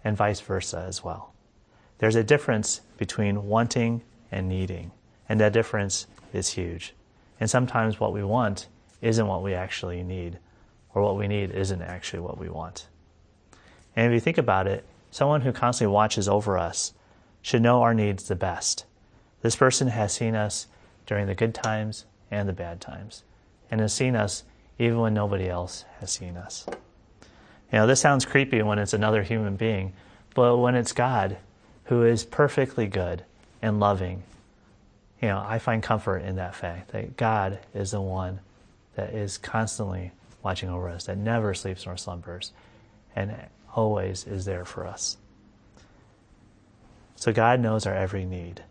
and 0.03 0.17
vice 0.17 0.39
versa 0.39 0.83
as 0.87 1.03
well. 1.03 1.33
There's 1.99 2.15
a 2.15 2.23
difference 2.23 2.81
between 2.97 3.47
wanting 3.47 4.01
and 4.31 4.49
needing, 4.49 4.91
and 5.27 5.39
that 5.39 5.53
difference 5.53 6.07
is 6.33 6.49
huge. 6.49 6.93
And 7.39 7.49
sometimes 7.49 7.99
what 7.99 8.13
we 8.13 8.23
want 8.23 8.67
isn't 9.01 9.27
what 9.27 9.43
we 9.43 9.53
actually 9.53 10.03
need, 10.03 10.39
or 10.93 11.01
what 11.01 11.17
we 11.17 11.27
need 11.27 11.51
isn't 11.51 11.81
actually 11.81 12.19
what 12.19 12.37
we 12.37 12.49
want. 12.49 12.87
And 13.95 14.07
if 14.07 14.13
you 14.13 14.19
think 14.19 14.37
about 14.37 14.67
it, 14.67 14.85
Someone 15.11 15.41
who 15.41 15.51
constantly 15.51 15.93
watches 15.93 16.29
over 16.29 16.57
us 16.57 16.93
should 17.41 17.61
know 17.61 17.81
our 17.81 17.93
needs 17.93 18.27
the 18.27 18.35
best. 18.35 18.85
This 19.41 19.55
person 19.55 19.87
has 19.87 20.13
seen 20.13 20.35
us 20.35 20.67
during 21.05 21.27
the 21.27 21.35
good 21.35 21.55
times 21.55 22.05
and 22.29 22.47
the 22.47 22.53
bad 22.53 22.79
times, 22.79 23.23
and 23.71 23.81
has 23.81 23.93
seen 23.93 24.15
us 24.15 24.43
even 24.77 24.99
when 24.99 25.13
nobody 25.13 25.49
else 25.49 25.85
has 25.99 26.11
seen 26.11 26.37
us. 26.37 26.65
You 27.71 27.79
know, 27.79 27.87
this 27.87 27.99
sounds 27.99 28.25
creepy 28.25 28.61
when 28.61 28.77
it's 28.77 28.93
another 28.93 29.23
human 29.23 29.55
being, 29.55 29.93
but 30.35 30.57
when 30.57 30.75
it's 30.75 30.91
God, 30.91 31.37
who 31.85 32.03
is 32.03 32.23
perfectly 32.23 32.85
good 32.85 33.23
and 33.61 33.79
loving, 33.79 34.23
you 35.21 35.27
know, 35.27 35.43
I 35.45 35.59
find 35.59 35.83
comfort 35.83 36.19
in 36.19 36.37
that 36.37 36.55
fact 36.55 36.91
that 36.91 37.17
God 37.17 37.59
is 37.73 37.91
the 37.91 38.01
one 38.01 38.39
that 38.95 39.13
is 39.13 39.37
constantly 39.37 40.11
watching 40.43 40.69
over 40.69 40.89
us, 40.89 41.05
that 41.05 41.17
never 41.17 41.53
sleeps 41.53 41.85
nor 41.85 41.97
slumbers, 41.97 42.53
and 43.15 43.35
always 43.75 44.25
is 44.25 44.45
there 44.45 44.65
for 44.65 44.87
us. 44.87 45.17
So 47.15 47.33
God 47.33 47.59
knows 47.59 47.85
our 47.85 47.93
every 47.93 48.23
need. 48.23 48.63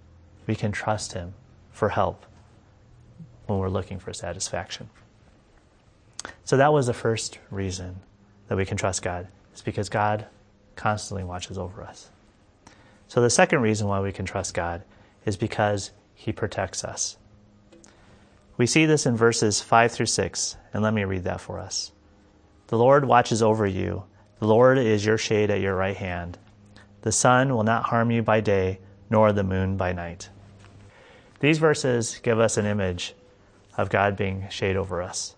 We 0.47 0.55
can 0.55 0.73
trust 0.73 1.13
Him 1.13 1.35
for 1.71 1.91
help 1.91 2.25
when 3.47 3.59
we're 3.59 3.69
looking 3.69 3.99
for 3.99 4.13
satisfaction. 4.15 4.89
So 6.45 6.57
that 6.57 6.73
was 6.73 6.87
the 6.87 6.95
first 6.95 7.39
reason 7.51 7.97
that 8.49 8.57
we 8.57 8.65
can 8.65 8.79
trust 8.79 9.03
God, 9.03 9.29
is 9.55 9.61
because 9.61 9.91
God 9.91 10.27
constantly 10.77 11.25
watches 11.25 11.59
over 11.59 11.83
us. 11.83 12.09
So 13.07 13.21
the 13.21 13.31
second 13.31 13.61
reason 13.61 13.87
why 13.87 14.01
we 14.01 14.13
can 14.13 14.25
trust 14.25 14.55
God 14.55 14.83
is 15.27 15.37
because 15.37 15.91
he 16.19 16.33
protects 16.33 16.83
us. 16.83 17.17
We 18.57 18.67
see 18.67 18.87
this 18.87 19.07
in 19.07 19.17
verses 19.17 19.63
5 19.63 19.93
through 19.93 20.07
6, 20.07 20.57
and 20.75 20.83
let 20.83 20.93
me 20.93 21.05
read 21.05 21.23
that 21.25 21.41
for 21.41 21.61
us. 21.61 21.93
The 22.67 22.77
Lord 22.77 23.05
watches 23.05 23.41
over 23.41 23.65
you, 23.65 24.03
the 24.41 24.49
Lord 24.49 24.79
is 24.79 25.07
your 25.07 25.17
shade 25.17 25.49
at 25.49 25.61
your 25.61 25.77
right 25.77 25.97
hand. 25.97 26.37
The 27.03 27.13
sun 27.13 27.55
will 27.55 27.63
not 27.63 27.85
harm 27.85 28.11
you 28.11 28.23
by 28.23 28.41
day, 28.41 28.81
nor 29.09 29.33
the 29.33 29.45
moon 29.45 29.77
by 29.77 29.93
night. 29.93 30.29
These 31.39 31.59
verses 31.59 32.19
give 32.21 32.41
us 32.41 32.57
an 32.57 32.67
image 32.67 33.15
of 33.77 33.89
God 33.89 34.17
being 34.17 34.49
shade 34.51 34.77
over 34.77 35.01
us. 35.01 35.37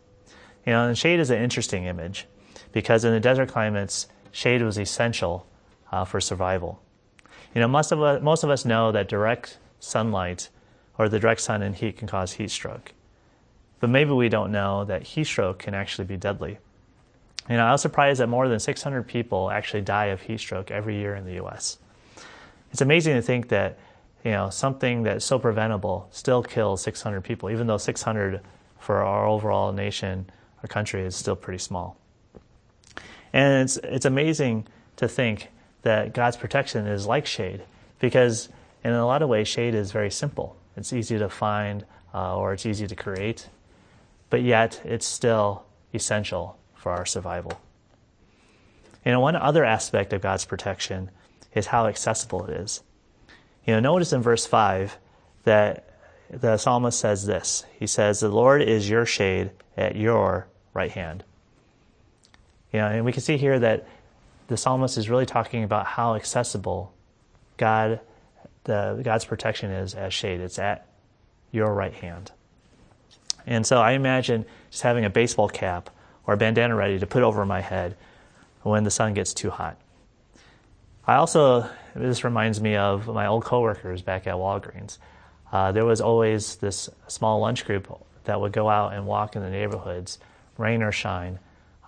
You 0.65 0.73
know, 0.73 0.89
and 0.89 0.97
shade 0.97 1.21
is 1.21 1.29
an 1.29 1.43
interesting 1.43 1.85
image 1.85 2.27
because 2.73 3.05
in 3.05 3.13
the 3.13 3.21
desert 3.21 3.51
climates, 3.51 4.07
shade 4.33 4.63
was 4.63 4.79
essential 4.79 5.47
uh, 5.93 6.07
for 6.07 6.23
survival. 6.23 6.81
You 7.55 7.61
know, 7.61 7.69
most 7.69 7.93
of, 7.93 8.03
us, 8.03 8.23
most 8.23 8.45
of 8.45 8.51
us 8.51 8.65
know 8.65 8.93
that 8.93 9.11
direct 9.11 9.59
sunlight 9.79 10.49
or 10.99 11.09
the 11.09 11.19
direct 11.19 11.41
sun 11.41 11.63
and 11.63 11.75
heat 11.75 11.97
can 11.97 12.09
cause 12.09 12.33
heat 12.33 12.51
stroke. 12.51 12.93
But 13.81 13.91
maybe 13.91 14.11
we 14.11 14.29
don't 14.29 14.53
know 14.53 14.85
that 14.85 15.03
heat 15.03 15.25
stroke 15.25 15.61
can 15.61 15.75
actually 15.75 16.05
be 16.05 16.17
deadly. 16.17 16.59
You 17.49 17.57
know, 17.57 17.65
I 17.65 17.73
was 17.73 17.83
surprised 17.83 18.21
that 18.21 18.29
more 18.29 18.49
than 18.49 18.61
600 18.61 19.07
people 19.07 19.51
actually 19.51 19.81
die 19.81 20.07
of 20.07 20.21
heat 20.21 20.41
stroke 20.41 20.71
every 20.71 20.97
year 20.97 21.15
in 21.15 21.25
the 21.25 21.43
US. 21.43 21.79
It's 22.71 22.83
amazing 22.83 23.15
to 23.15 23.23
think 23.23 23.49
that, 23.49 23.79
you 24.25 24.31
know, 24.31 24.51
something 24.51 25.03
that's 25.03 25.25
so 25.25 25.39
preventable 25.39 26.09
still 26.13 26.43
kills 26.43 26.83
600 26.83 27.23
people, 27.23 27.51
even 27.51 27.67
though 27.67 27.79
600 27.79 28.41
for 28.79 29.03
our 29.03 29.27
overall 29.27 29.73
nation 29.73 30.31
or 30.63 30.69
country 30.69 31.03
is 31.03 31.17
still 31.17 31.37
pretty 31.37 31.59
small. 31.59 31.97
And 33.33 33.63
it's, 33.63 33.79
it's 33.79 34.05
amazing 34.05 34.67
to 34.97 35.09
think 35.09 35.49
that 35.83 36.13
God's 36.13 36.37
protection 36.37 36.87
is 36.87 37.07
like 37.07 37.27
shade 37.27 37.63
because 37.99 38.49
in 38.85 38.93
a 38.93 39.07
lot 39.07 39.23
of 39.23 39.29
ways, 39.29 39.49
shade 39.49 39.75
is 39.75 39.93
very 39.93 40.11
simple. 40.11 40.57
It's 40.77 40.93
easy 40.93 41.19
to 41.19 41.29
find 41.29 41.85
uh, 42.15 42.37
or 42.37 42.53
it's 42.53 42.67
easy 42.67 42.87
to 42.87 42.97
create, 42.97 43.49
but 44.31 44.43
yet 44.43 44.81
it's 44.85 45.07
still 45.07 45.65
essential 45.93 46.59
for 46.75 46.93
our 46.93 47.07
survival. 47.07 47.61
You 49.05 49.13
know, 49.13 49.21
one 49.21 49.37
other 49.37 49.65
aspect 49.65 50.13
of 50.13 50.21
God's 50.21 50.45
protection 50.45 51.11
is 51.55 51.67
how 51.67 51.87
accessible 51.87 52.45
it 52.47 52.61
is. 52.61 52.83
You 53.67 53.75
know, 53.75 53.81
notice 53.81 54.13
in 54.13 54.23
verse 54.23 54.47
5 54.47 54.99
that 55.45 55.91
the 56.31 56.57
psalmist 56.57 56.99
says 56.99 57.27
this 57.27 57.65
He 57.79 57.87
says, 57.87 58.21
The 58.21 58.29
Lord 58.29 58.63
is 58.63 58.89
your 58.89 59.07
shade 59.07 59.51
at 59.77 59.97
your 59.97 60.47
right 60.75 60.91
hand. 60.91 61.25
You 62.73 62.81
know, 62.81 62.87
and 62.87 63.05
we 63.05 63.13
can 63.13 63.23
see 63.23 63.37
here 63.37 63.59
that 63.59 63.87
the 64.47 64.57
psalmist 64.57 64.97
is 64.99 65.11
really 65.11 65.27
talking 65.27 65.65
about 65.65 65.87
how 65.87 66.15
accessible 66.15 66.93
God, 67.57 68.01
the, 68.65 69.01
God's 69.03 69.25
protection 69.25 69.71
is 69.71 69.95
as 69.95 70.13
shade. 70.13 70.41
It's 70.41 70.59
at 70.59 70.87
your 71.51 71.73
right 71.73 71.95
hand. 71.95 72.33
And 73.47 73.67
so 73.67 73.81
I 73.81 73.93
imagine 73.93 74.45
just 74.71 74.83
having 74.83 75.05
a 75.05 75.11
baseball 75.11 75.49
cap 75.49 75.91
or 76.27 76.35
a 76.35 76.37
bandana 76.37 76.75
ready 76.75 76.99
to 76.99 77.07
put 77.07 77.23
over 77.23 77.45
my 77.45 77.61
head 77.61 77.97
when 78.63 78.85
the 78.85 78.91
sun 78.91 79.15
gets 79.15 79.35
too 79.35 79.51
hot. 79.51 79.79
I 81.07 81.17
also, 81.17 81.69
this 81.95 82.23
reminds 82.23 82.61
me 82.61 82.77
of 82.77 83.09
my 83.09 83.27
old 83.27 83.45
coworkers 83.45 84.03
back 84.03 84.27
at 84.27 84.35
Walgreens. 84.35 84.99
Uh, 85.51 85.73
there 85.73 85.85
was 85.85 86.01
always 86.01 86.57
this 86.57 86.89
small 87.09 87.41
lunch 87.41 87.65
group 87.65 87.89
that 88.25 88.41
would 88.41 88.53
go 88.53 88.69
out 88.69 88.93
and 88.93 89.07
walk 89.07 89.35
in 89.35 89.43
the 89.43 89.51
neighborhoods, 89.51 90.19
rain 90.57 90.83
or 90.83 90.93
shine, 90.93 91.39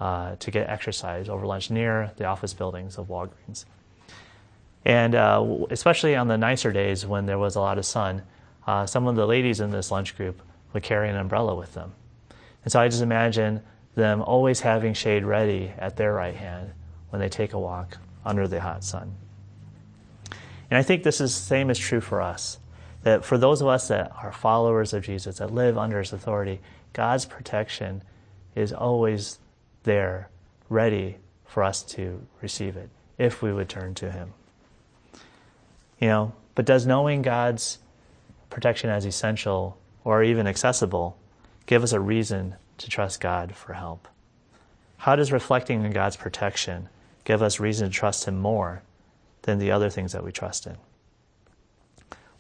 uh, 0.00 0.34
to 0.36 0.50
get 0.50 0.68
exercise 0.68 1.28
over 1.28 1.46
lunch 1.46 1.70
near 1.70 2.10
the 2.16 2.24
office 2.24 2.54
buildings 2.54 2.98
of 2.98 3.06
Walgreens. 3.06 3.64
And 4.84 5.14
uh, 5.14 5.66
especially 5.70 6.16
on 6.16 6.28
the 6.28 6.38
nicer 6.38 6.72
days 6.72 7.06
when 7.06 7.26
there 7.26 7.38
was 7.38 7.56
a 7.56 7.60
lot 7.60 7.78
of 7.78 7.86
sun, 7.86 8.22
uh, 8.66 8.86
some 8.86 9.06
of 9.06 9.16
the 9.16 9.26
ladies 9.26 9.60
in 9.60 9.70
this 9.70 9.90
lunch 9.90 10.16
group 10.16 10.42
would 10.72 10.82
carry 10.82 11.08
an 11.08 11.16
umbrella 11.16 11.54
with 11.54 11.74
them. 11.74 11.92
And 12.64 12.72
so 12.72 12.80
I 12.80 12.88
just 12.88 13.02
imagine 13.02 13.62
them 13.94 14.22
always 14.22 14.60
having 14.60 14.94
shade 14.94 15.24
ready 15.24 15.72
at 15.78 15.96
their 15.96 16.12
right 16.12 16.34
hand 16.34 16.72
when 17.10 17.20
they 17.20 17.28
take 17.28 17.52
a 17.52 17.58
walk 17.58 17.98
under 18.24 18.48
the 18.48 18.60
hot 18.60 18.84
sun. 18.84 19.14
And 20.70 20.78
I 20.78 20.82
think 20.82 21.02
this 21.02 21.20
is 21.20 21.34
the 21.34 21.44
same 21.44 21.70
is 21.70 21.78
true 21.78 22.00
for 22.00 22.22
us. 22.22 22.58
That 23.02 23.24
for 23.24 23.36
those 23.36 23.60
of 23.60 23.68
us 23.68 23.88
that 23.88 24.12
are 24.22 24.32
followers 24.32 24.92
of 24.92 25.04
Jesus, 25.04 25.38
that 25.38 25.52
live 25.52 25.76
under 25.76 25.98
his 25.98 26.12
authority, 26.12 26.60
God's 26.92 27.26
protection 27.26 28.02
is 28.54 28.72
always 28.72 29.38
there, 29.82 30.30
ready 30.68 31.18
for 31.44 31.62
us 31.62 31.82
to 31.82 32.26
receive 32.40 32.76
it, 32.76 32.88
if 33.18 33.42
we 33.42 33.52
would 33.52 33.68
turn 33.68 33.94
to 33.94 34.10
him. 34.10 34.32
You 36.02 36.08
know, 36.08 36.32
but 36.56 36.66
does 36.66 36.84
knowing 36.84 37.22
God's 37.22 37.78
protection 38.50 38.90
as 38.90 39.06
essential 39.06 39.78
or 40.02 40.24
even 40.24 40.48
accessible 40.48 41.16
give 41.66 41.84
us 41.84 41.92
a 41.92 42.00
reason 42.00 42.56
to 42.78 42.90
trust 42.90 43.20
God 43.20 43.54
for 43.54 43.74
help? 43.74 44.08
How 44.96 45.14
does 45.14 45.30
reflecting 45.30 45.84
on 45.84 45.92
God's 45.92 46.16
protection 46.16 46.88
give 47.22 47.40
us 47.40 47.60
reason 47.60 47.88
to 47.88 47.94
trust 47.94 48.24
Him 48.24 48.36
more 48.40 48.82
than 49.42 49.60
the 49.60 49.70
other 49.70 49.90
things 49.90 50.10
that 50.10 50.24
we 50.24 50.32
trust 50.32 50.66
in? 50.66 50.76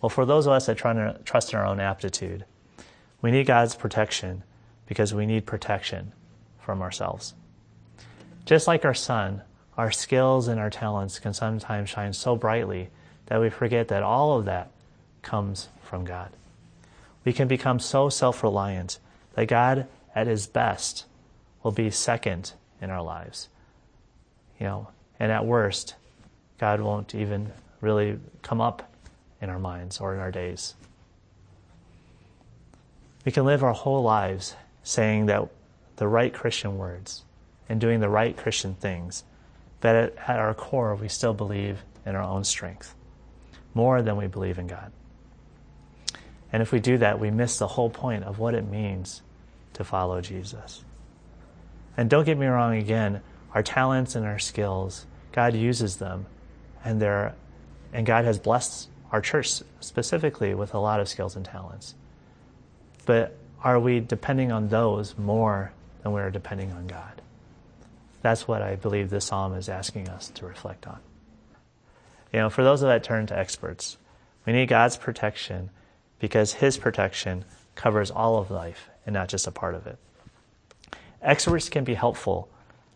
Well, 0.00 0.10
for 0.10 0.26
those 0.26 0.46
of 0.46 0.52
us 0.54 0.66
that 0.66 0.76
try 0.76 0.92
to 0.92 1.20
trust 1.24 1.52
in 1.52 1.58
our 1.60 1.64
own 1.64 1.78
aptitude, 1.78 2.44
we 3.20 3.30
need 3.30 3.46
God's 3.46 3.76
protection 3.76 4.42
because 4.86 5.14
we 5.14 5.24
need 5.24 5.46
protection 5.46 6.12
from 6.58 6.82
ourselves. 6.82 7.34
Just 8.44 8.66
like 8.66 8.84
our 8.84 8.92
sun, 8.92 9.42
our 9.78 9.92
skills 9.92 10.48
and 10.48 10.58
our 10.58 10.68
talents 10.68 11.20
can 11.20 11.32
sometimes 11.32 11.90
shine 11.90 12.12
so 12.12 12.34
brightly 12.34 12.90
that 13.26 13.40
we 13.40 13.50
forget 13.50 13.88
that 13.88 14.02
all 14.02 14.38
of 14.38 14.44
that 14.46 14.70
comes 15.22 15.68
from 15.82 16.04
God. 16.04 16.30
We 17.24 17.32
can 17.32 17.48
become 17.48 17.78
so 17.78 18.08
self 18.08 18.42
reliant 18.42 18.98
that 19.34 19.46
God 19.46 19.86
at 20.14 20.26
his 20.26 20.46
best 20.46 21.06
will 21.62 21.72
be 21.72 21.90
second 21.90 22.52
in 22.80 22.90
our 22.90 23.02
lives. 23.02 23.48
You 24.58 24.66
know, 24.66 24.88
and 25.18 25.30
at 25.32 25.46
worst, 25.46 25.94
God 26.58 26.80
won't 26.80 27.14
even 27.14 27.52
really 27.80 28.18
come 28.42 28.60
up 28.60 28.92
in 29.40 29.48
our 29.48 29.58
minds 29.58 30.00
or 30.00 30.14
in 30.14 30.20
our 30.20 30.30
days. 30.30 30.74
We 33.24 33.32
can 33.32 33.44
live 33.44 33.62
our 33.62 33.72
whole 33.72 34.02
lives 34.02 34.56
saying 34.82 35.26
that 35.26 35.48
the 35.96 36.08
right 36.08 36.32
Christian 36.32 36.76
words 36.76 37.22
and 37.68 37.80
doing 37.80 38.00
the 38.00 38.08
right 38.08 38.36
Christian 38.36 38.74
things, 38.74 39.22
but 39.80 39.94
at, 39.94 40.16
at 40.28 40.38
our 40.38 40.54
core, 40.54 40.94
we 40.96 41.08
still 41.08 41.34
believe 41.34 41.82
in 42.04 42.16
our 42.16 42.22
own 42.22 42.42
strength 42.42 42.94
more 43.74 44.02
than 44.02 44.16
we 44.16 44.26
believe 44.26 44.58
in 44.58 44.66
God. 44.66 44.92
And 46.52 46.62
if 46.62 46.72
we 46.72 46.80
do 46.80 46.98
that, 46.98 47.18
we 47.18 47.30
miss 47.30 47.58
the 47.58 47.66
whole 47.66 47.90
point 47.90 48.24
of 48.24 48.38
what 48.38 48.54
it 48.54 48.68
means 48.68 49.22
to 49.74 49.84
follow 49.84 50.20
Jesus. 50.20 50.84
And 51.96 52.10
don't 52.10 52.24
get 52.24 52.38
me 52.38 52.46
wrong 52.46 52.76
again, 52.76 53.22
our 53.54 53.62
talents 53.62 54.14
and 54.14 54.26
our 54.26 54.38
skills, 54.38 55.06
God 55.32 55.54
uses 55.54 55.96
them, 55.96 56.26
and 56.84 57.00
they're, 57.00 57.34
and 57.92 58.06
God 58.06 58.24
has 58.24 58.38
blessed 58.38 58.88
our 59.10 59.20
church 59.20 59.62
specifically 59.80 60.54
with 60.54 60.74
a 60.74 60.78
lot 60.78 61.00
of 61.00 61.08
skills 61.08 61.36
and 61.36 61.44
talents. 61.44 61.94
But 63.04 63.36
are 63.62 63.78
we 63.78 64.00
depending 64.00 64.52
on 64.52 64.68
those 64.68 65.16
more 65.16 65.72
than 66.02 66.12
we're 66.12 66.30
depending 66.30 66.72
on 66.72 66.86
God? 66.86 67.20
That's 68.22 68.46
what 68.46 68.62
I 68.62 68.76
believe 68.76 69.10
this 69.10 69.26
psalm 69.26 69.54
is 69.54 69.68
asking 69.68 70.08
us 70.08 70.30
to 70.36 70.46
reflect 70.46 70.86
on. 70.86 71.00
You 72.32 72.40
know, 72.40 72.50
for 72.50 72.64
those 72.64 72.80
that 72.80 73.04
turn 73.04 73.26
to 73.26 73.38
experts, 73.38 73.98
we 74.46 74.52
need 74.52 74.68
God's 74.68 74.96
protection 74.96 75.70
because 76.18 76.54
His 76.54 76.78
protection 76.78 77.44
covers 77.74 78.10
all 78.10 78.38
of 78.38 78.50
life 78.50 78.88
and 79.06 79.12
not 79.14 79.28
just 79.28 79.46
a 79.46 79.50
part 79.50 79.74
of 79.74 79.86
it. 79.86 79.98
Experts 81.20 81.68
can 81.68 81.84
be 81.84 81.94
helpful 81.94 82.48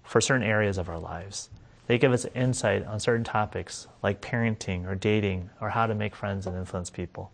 for 0.03 0.20
certain 0.20 0.46
areas 0.46 0.79
of 0.79 0.88
our 0.88 0.99
lives. 0.99 1.51
They 1.87 1.99
give 1.99 2.12
us 2.12 2.27
insight 2.35 2.85
on 2.87 2.99
certain 2.99 3.25
topics 3.25 3.87
like 4.03 4.20
parenting 4.20 4.87
or 4.87 4.94
dating 4.94 5.51
or 5.61 5.70
how 5.70 5.87
to 5.87 5.94
make 5.94 6.16
friends 6.16 6.46
and 6.46 6.57
influence 6.57 6.90
people. 6.90 7.31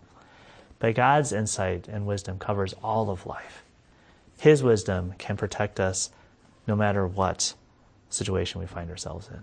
But 0.79 0.95
God's 0.95 1.33
insight 1.33 1.89
and 1.89 2.07
wisdom 2.07 2.39
covers 2.39 2.75
all 2.83 3.09
of 3.09 3.25
life. 3.25 3.63
His 4.39 4.63
wisdom 4.63 5.15
can 5.19 5.37
protect 5.37 5.79
us 5.79 6.11
no 6.67 6.75
matter 6.75 7.07
what 7.07 7.55
situation 8.11 8.61
we 8.61 8.67
find 8.67 8.91
ourselves 8.91 9.29
in. 9.29 9.43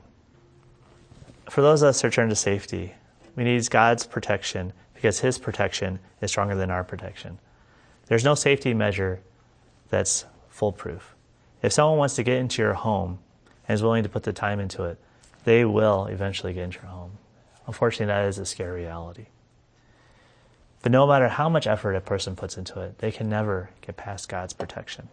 For 1.50 1.62
those 1.62 1.82
of 1.82 1.90
us 1.90 2.02
who 2.02 2.10
turn 2.12 2.30
to 2.30 2.36
safety, 2.36 2.94
we 3.36 3.44
need 3.44 3.68
God's 3.70 4.06
protection 4.06 4.72
because 4.94 5.20
His 5.20 5.40
protection 5.40 6.00
is 6.22 6.30
stronger 6.30 6.56
than 6.56 6.70
our 6.70 6.84
protection. 6.84 7.40
There's 8.06 8.24
no 8.24 8.36
safety 8.36 8.74
measure 8.74 9.22
that's 9.90 10.26
foolproof. 10.50 11.16
If 11.64 11.74
someone 11.74 11.98
wants 11.98 12.16
to 12.16 12.24
get 12.24 12.38
into 12.38 12.62
your 12.62 12.74
home 12.74 13.20
and 13.68 13.74
is 13.74 13.82
willing 13.82 14.04
to 14.04 14.10
put 14.10 14.24
the 14.24 14.34
time 14.34 14.60
into 14.60 14.84
it, 14.84 15.00
they 15.44 15.66
will 15.66 16.06
eventually 16.06 16.54
get 16.54 16.66
into 16.66 16.80
your 16.82 16.92
home. 16.92 17.12
Unfortunately, 17.66 18.08
that 18.08 18.28
is 18.28 18.38
a 18.38 18.46
scary 18.46 18.82
reality. 18.82 19.26
But 20.84 20.92
no 20.92 21.08
matter 21.08 21.30
how 21.30 21.50
much 21.50 21.66
effort 21.66 21.96
a 21.96 22.02
person 22.02 22.36
puts 22.36 22.58
into 22.58 22.80
it, 22.82 23.00
they 23.00 23.12
can 23.12 23.28
never 23.28 23.72
get 23.82 23.98
past 23.98 24.30
God's 24.30 24.54
protection. 24.54 25.10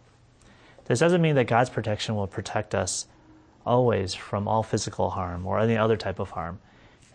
This 0.85 0.99
doesn't 0.99 1.21
mean 1.21 1.35
that 1.35 1.45
God's 1.45 1.69
protection 1.69 2.15
will 2.15 2.27
protect 2.27 2.75
us 2.75 3.07
always 3.67 4.13
from 4.13 4.47
all 4.47 4.63
physical 4.63 5.11
harm 5.11 5.45
or 5.45 5.59
any 5.59 5.77
other 5.77 5.97
type 5.97 6.19
of 6.19 6.31
harm. 6.31 6.59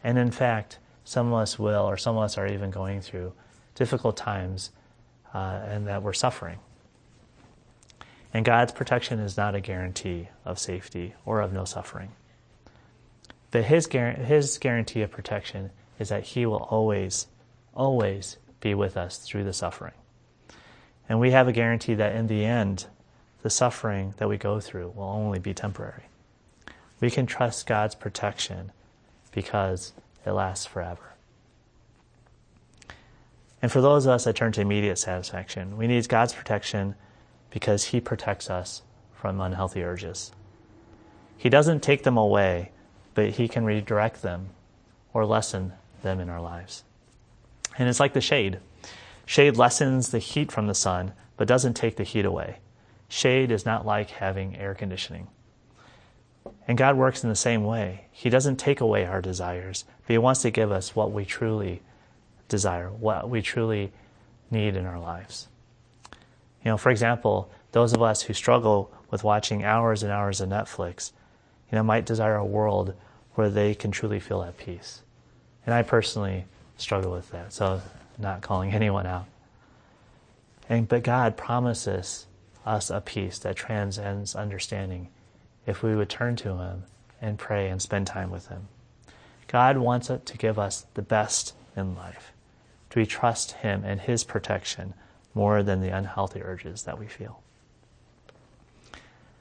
And 0.04 0.18
in 0.18 0.30
fact, 0.30 0.78
some 1.04 1.28
of 1.28 1.34
us 1.34 1.58
will, 1.58 1.84
or 1.84 1.96
some 1.96 2.16
of 2.16 2.22
us 2.22 2.38
are 2.38 2.46
even 2.46 2.70
going 2.70 3.00
through 3.00 3.32
difficult 3.74 4.16
times 4.16 4.70
uh, 5.34 5.60
and 5.66 5.86
that 5.86 6.02
we're 6.02 6.12
suffering. 6.12 6.58
And 8.34 8.44
God's 8.44 8.72
protection 8.72 9.18
is 9.18 9.36
not 9.36 9.54
a 9.54 9.60
guarantee 9.60 10.28
of 10.44 10.58
safety 10.58 11.14
or 11.24 11.40
of 11.40 11.52
no 11.52 11.64
suffering. 11.64 12.12
But 13.50 13.64
his, 13.64 13.86
his 13.86 14.58
guarantee 14.58 15.02
of 15.02 15.10
protection 15.10 15.70
is 15.98 16.08
that 16.08 16.24
He 16.24 16.46
will 16.46 16.64
always, 16.70 17.26
always 17.74 18.38
be 18.60 18.74
with 18.74 18.96
us 18.96 19.18
through 19.18 19.44
the 19.44 19.52
suffering. 19.52 19.92
And 21.08 21.20
we 21.20 21.32
have 21.32 21.48
a 21.48 21.52
guarantee 21.52 21.94
that 21.94 22.14
in 22.14 22.26
the 22.26 22.44
end, 22.44 22.86
the 23.42 23.50
suffering 23.50 24.14
that 24.16 24.28
we 24.28 24.38
go 24.38 24.60
through 24.60 24.92
will 24.96 25.04
only 25.04 25.38
be 25.38 25.52
temporary. 25.52 26.04
We 27.02 27.10
can 27.10 27.26
trust 27.26 27.66
God's 27.66 27.96
protection 27.96 28.70
because 29.32 29.92
it 30.24 30.30
lasts 30.30 30.66
forever. 30.66 31.14
And 33.60 33.72
for 33.72 33.80
those 33.80 34.06
of 34.06 34.12
us 34.12 34.22
that 34.24 34.36
turn 34.36 34.52
to 34.52 34.60
immediate 34.60 35.00
satisfaction, 35.00 35.76
we 35.76 35.88
need 35.88 36.08
God's 36.08 36.32
protection 36.32 36.94
because 37.50 37.86
He 37.86 38.00
protects 38.00 38.48
us 38.48 38.82
from 39.14 39.40
unhealthy 39.40 39.82
urges. 39.82 40.30
He 41.36 41.48
doesn't 41.48 41.82
take 41.82 42.04
them 42.04 42.16
away, 42.16 42.70
but 43.14 43.30
He 43.30 43.48
can 43.48 43.64
redirect 43.64 44.22
them 44.22 44.50
or 45.12 45.26
lessen 45.26 45.72
them 46.02 46.20
in 46.20 46.30
our 46.30 46.40
lives. 46.40 46.84
And 47.78 47.88
it's 47.88 47.98
like 47.98 48.12
the 48.12 48.20
shade. 48.20 48.60
Shade 49.26 49.56
lessens 49.56 50.12
the 50.12 50.20
heat 50.20 50.52
from 50.52 50.68
the 50.68 50.74
sun, 50.74 51.14
but 51.36 51.48
doesn't 51.48 51.74
take 51.74 51.96
the 51.96 52.04
heat 52.04 52.24
away. 52.24 52.58
Shade 53.08 53.50
is 53.50 53.66
not 53.66 53.84
like 53.84 54.10
having 54.10 54.56
air 54.56 54.74
conditioning. 54.74 55.26
And 56.68 56.78
God 56.78 56.96
works 56.96 57.24
in 57.24 57.28
the 57.28 57.36
same 57.36 57.64
way. 57.64 58.06
He 58.12 58.30
doesn't 58.30 58.56
take 58.56 58.80
away 58.80 59.04
our 59.04 59.20
desires, 59.20 59.84
but 60.06 60.12
He 60.12 60.18
wants 60.18 60.42
to 60.42 60.50
give 60.50 60.70
us 60.70 60.94
what 60.94 61.10
we 61.10 61.24
truly 61.24 61.82
desire, 62.48 62.90
what 62.90 63.28
we 63.28 63.42
truly 63.42 63.92
need 64.50 64.76
in 64.76 64.86
our 64.86 65.00
lives. 65.00 65.48
You 66.64 66.70
know, 66.70 66.76
for 66.76 66.90
example, 66.90 67.50
those 67.72 67.92
of 67.92 68.02
us 68.02 68.22
who 68.22 68.34
struggle 68.34 68.92
with 69.10 69.24
watching 69.24 69.64
hours 69.64 70.02
and 70.02 70.12
hours 70.12 70.40
of 70.40 70.48
Netflix, 70.48 71.12
you 71.70 71.76
know, 71.76 71.82
might 71.82 72.06
desire 72.06 72.36
a 72.36 72.44
world 72.44 72.94
where 73.34 73.50
they 73.50 73.74
can 73.74 73.90
truly 73.90 74.20
feel 74.20 74.42
at 74.42 74.58
peace. 74.58 75.02
And 75.66 75.74
I 75.74 75.82
personally 75.82 76.44
struggle 76.76 77.12
with 77.12 77.30
that, 77.30 77.52
so 77.52 77.80
I'm 78.16 78.22
not 78.22 78.42
calling 78.42 78.72
anyone 78.74 79.06
out. 79.06 79.26
And 80.68 80.88
but 80.88 81.02
God 81.02 81.36
promises 81.36 82.26
us 82.64 82.90
a 82.90 83.00
peace 83.00 83.38
that 83.40 83.56
transcends 83.56 84.36
understanding 84.36 85.08
if 85.66 85.82
we 85.82 85.94
would 85.94 86.08
turn 86.08 86.36
to 86.36 86.56
Him 86.56 86.84
and 87.20 87.38
pray 87.38 87.68
and 87.68 87.80
spend 87.80 88.06
time 88.06 88.30
with 88.30 88.48
Him. 88.48 88.68
God 89.46 89.78
wants 89.78 90.08
to 90.08 90.38
give 90.38 90.58
us 90.58 90.86
the 90.94 91.02
best 91.02 91.54
in 91.76 91.94
life. 91.94 92.32
Do 92.90 93.00
we 93.00 93.06
trust 93.06 93.52
Him 93.52 93.84
and 93.84 94.00
His 94.00 94.24
protection 94.24 94.94
more 95.34 95.62
than 95.62 95.80
the 95.80 95.94
unhealthy 95.94 96.42
urges 96.42 96.82
that 96.82 96.98
we 96.98 97.06
feel? 97.06 97.42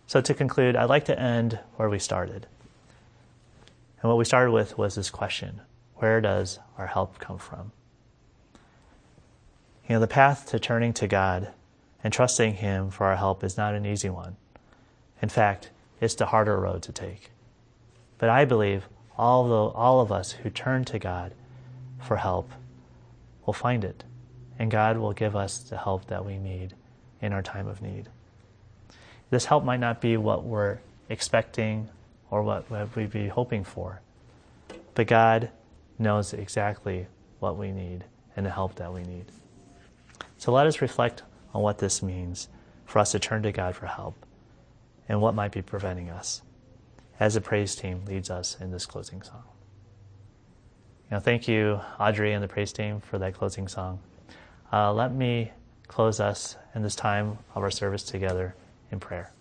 So, 0.07 0.19
to 0.21 0.33
conclude, 0.33 0.75
I'd 0.75 0.89
like 0.89 1.05
to 1.05 1.19
end 1.19 1.59
where 1.77 1.89
we 1.89 1.97
started. 1.99 2.45
And 4.01 4.09
what 4.09 4.17
we 4.17 4.25
started 4.25 4.51
with 4.51 4.77
was 4.77 4.95
this 4.95 5.09
question 5.09 5.61
Where 5.95 6.19
does 6.19 6.59
our 6.77 6.87
help 6.87 7.19
come 7.19 7.37
from? 7.37 7.71
You 9.87 9.95
know, 9.95 9.99
the 9.99 10.07
path 10.07 10.47
to 10.47 10.59
turning 10.59 10.93
to 10.93 11.07
God 11.07 11.51
and 12.03 12.11
trusting 12.11 12.55
Him 12.55 12.89
for 12.89 13.05
our 13.07 13.15
help 13.15 13.43
is 13.43 13.57
not 13.57 13.75
an 13.75 13.85
easy 13.85 14.09
one. 14.09 14.35
In 15.21 15.29
fact, 15.29 15.69
it's 16.01 16.15
the 16.15 16.25
harder 16.25 16.59
road 16.59 16.81
to 16.81 16.91
take. 16.91 17.31
But 18.17 18.29
I 18.29 18.43
believe 18.43 18.89
all 19.17 19.47
the, 19.47 19.77
all 19.77 20.01
of 20.01 20.11
us 20.11 20.31
who 20.31 20.49
turn 20.49 20.83
to 20.85 20.99
God 20.99 21.33
for 22.01 22.17
help 22.17 22.51
will 23.45 23.53
find 23.53 23.83
it, 23.85 24.03
and 24.57 24.71
God 24.71 24.97
will 24.97 25.13
give 25.13 25.35
us 25.35 25.59
the 25.59 25.77
help 25.77 26.07
that 26.07 26.25
we 26.25 26.37
need 26.37 26.73
in 27.21 27.31
our 27.31 27.43
time 27.43 27.67
of 27.67 27.81
need. 27.81 28.09
This 29.29 29.45
help 29.45 29.63
might 29.63 29.79
not 29.79 30.01
be 30.01 30.17
what 30.17 30.43
we're 30.43 30.79
expecting 31.07 31.87
or 32.31 32.41
what 32.41 32.69
we'd 32.95 33.11
be 33.11 33.27
hoping 33.27 33.63
for, 33.63 34.01
but 34.95 35.07
God 35.07 35.49
knows 35.99 36.33
exactly 36.33 37.07
what 37.39 37.57
we 37.57 37.71
need 37.71 38.03
and 38.35 38.45
the 38.45 38.49
help 38.49 38.75
that 38.75 38.91
we 38.93 39.03
need. 39.03 39.25
So 40.37 40.51
let 40.51 40.65
us 40.65 40.81
reflect 40.81 41.21
on 41.53 41.61
what 41.61 41.77
this 41.77 42.01
means 42.01 42.47
for 42.85 42.99
us 42.99 43.11
to 43.11 43.19
turn 43.19 43.43
to 43.43 43.51
God 43.51 43.75
for 43.75 43.85
help 43.85 44.25
and 45.07 45.21
what 45.21 45.35
might 45.35 45.51
be 45.51 45.61
preventing 45.61 46.09
us 46.09 46.41
as 47.19 47.35
the 47.35 47.41
praise 47.41 47.75
team 47.75 48.03
leads 48.05 48.29
us 48.29 48.57
in 48.59 48.71
this 48.71 48.85
closing 48.85 49.21
song. 49.21 49.43
Know, 51.11 51.19
thank 51.19 51.47
you, 51.47 51.81
Audrey 51.99 52.31
and 52.31 52.41
the 52.41 52.47
praise 52.47 52.71
team, 52.71 53.01
for 53.01 53.19
that 53.19 53.33
closing 53.33 53.67
song. 53.67 53.99
Uh, 54.71 54.93
let 54.93 55.13
me 55.13 55.51
close 55.89 56.21
us 56.21 56.55
in 56.73 56.83
this 56.83 56.95
time 56.95 57.37
of 57.53 57.63
our 57.63 57.69
service 57.69 58.03
together 58.03 58.55
in 58.93 58.99
prayer. 59.01 59.33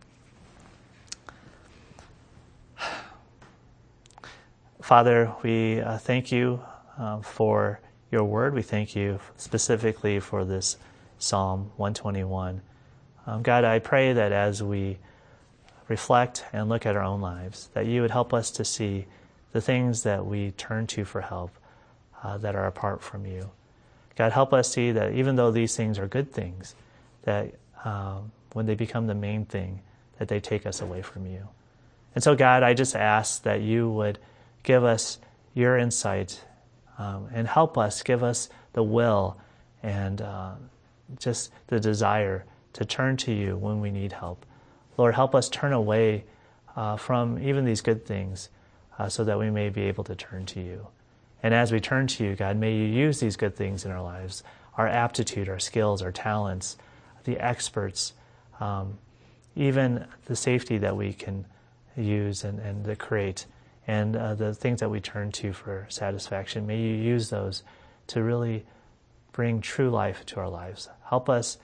Father, 4.83 5.33
we 5.45 5.81
uh, 5.81 5.97
thank 5.99 6.33
you 6.33 6.61
uh, 6.99 7.21
for 7.21 7.79
your 8.11 8.25
word. 8.25 8.53
We 8.53 8.63
thank 8.63 8.97
you 8.97 9.21
specifically 9.37 10.19
for 10.19 10.45
this 10.45 10.77
Psalm 11.19 11.71
121. 11.77 12.63
Um, 13.27 13.43
God, 13.43 13.63
I 13.63 13.79
pray 13.79 14.13
that 14.13 14.33
as 14.33 14.61
we 14.61 14.99
reflect 15.91 16.45
and 16.53 16.69
look 16.69 16.87
at 16.87 16.95
our 16.95 17.03
own 17.03 17.21
lives, 17.21 17.69
that 17.75 17.85
you 17.85 18.01
would 18.01 18.13
help 18.13 18.33
us 18.33 18.53
to 18.53 18.65
see 18.65 19.07
the 19.53 19.61
things 19.61 20.05
that 20.05 20.25
we 20.25 20.53
turn 20.53 20.87
to 20.87 21.05
for 21.05 21.21
help 21.21 21.51
uh, 22.23 22.39
that 22.39 22.55
are 22.55 22.67
apart 22.67 23.03
from 23.03 23.27
you. 23.27 23.51
God, 24.15 24.31
help 24.31 24.53
us 24.53 24.73
see 24.73 24.93
that 24.93 25.13
even 25.15 25.35
though 25.35 25.51
these 25.51 25.77
things 25.77 25.99
are 25.99 26.07
good 26.07 26.33
things, 26.33 26.77
that 27.23 27.53
um, 27.85 28.31
when 28.53 28.67
they 28.67 28.77
become 28.77 29.09
the 29.09 29.17
main 29.17 29.45
thing, 29.45 29.81
that 30.19 30.29
they 30.29 30.39
take 30.39 30.65
us 30.65 30.81
away 30.81 31.03
from 31.03 31.27
you. 31.27 31.49
And 32.15 32.23
so, 32.23 32.37
God, 32.37 32.63
I 32.63 32.73
just 32.73 32.95
ask 32.95 33.43
that 33.43 33.61
you 33.61 33.91
would 33.91 34.21
give 34.63 34.85
us 34.85 35.19
your 35.55 35.77
insight 35.77 36.41
um, 36.99 37.29
and 37.33 37.49
help 37.49 37.77
us, 37.77 38.03
give 38.05 38.23
us 38.23 38.49
the 38.75 38.83
will 38.83 39.39
and 39.83 40.23
uh, 40.23 40.53
just 41.19 41.51
the 41.67 41.81
desire 41.81 42.45
to 42.75 42.85
turn 42.85 43.17
to 43.17 43.33
you 43.33 43.57
when 43.57 43.81
we 43.81 43.91
need 43.91 44.13
help. 44.13 44.47
Lord, 45.01 45.15
help 45.15 45.35
us 45.35 45.49
turn 45.49 45.73
away 45.73 46.25
uh, 46.77 46.99
from 46.99 47.39
even 47.43 47.65
these 47.65 47.81
good 47.81 48.05
things 48.05 48.51
uh, 48.99 49.09
so 49.09 49.25
that 49.25 49.39
we 49.39 49.49
may 49.49 49.71
be 49.71 49.85
able 49.85 50.05
to 50.05 50.15
turn 50.15 50.45
to 50.45 50.61
you. 50.61 50.89
And 51.43 51.55
as 51.55 51.73
we 51.73 51.81
turn 51.81 52.07
to 52.09 52.23
you, 52.23 52.37
God, 52.37 52.59
may 52.59 52.75
you 52.77 52.85
use 52.85 53.19
these 53.19 53.37
good 53.37 53.57
things 53.57 53.87
in 53.87 53.93
our 53.93 54.03
lives 54.03 54.43
our 54.77 54.87
aptitude, 54.87 55.49
our 55.49 55.59
skills, 55.59 56.03
our 56.03 56.13
talents, 56.13 56.77
the 57.25 57.39
experts, 57.39 58.13
um, 58.61 58.99
even 59.57 60.05
the 60.27 60.37
safety 60.37 60.77
that 60.77 60.95
we 60.95 61.15
can 61.15 61.47
use 61.97 62.45
and, 62.45 62.59
and 62.59 62.99
create, 62.99 63.47
and 63.87 64.15
uh, 64.15 64.35
the 64.35 64.53
things 64.53 64.81
that 64.81 64.91
we 64.91 65.01
turn 65.01 65.33
to 65.33 65.55
for 65.55 65.87
satisfaction. 65.89 66.67
May 66.67 66.79
you 66.79 66.95
use 66.95 67.31
those 67.31 67.63
to 68.09 68.23
really 68.23 68.67
bring 69.33 69.63
true 69.63 69.89
life 69.89 70.27
to 70.27 70.41
our 70.41 70.51
lives. 70.51 70.91
Help 71.09 71.31
us 71.31 71.57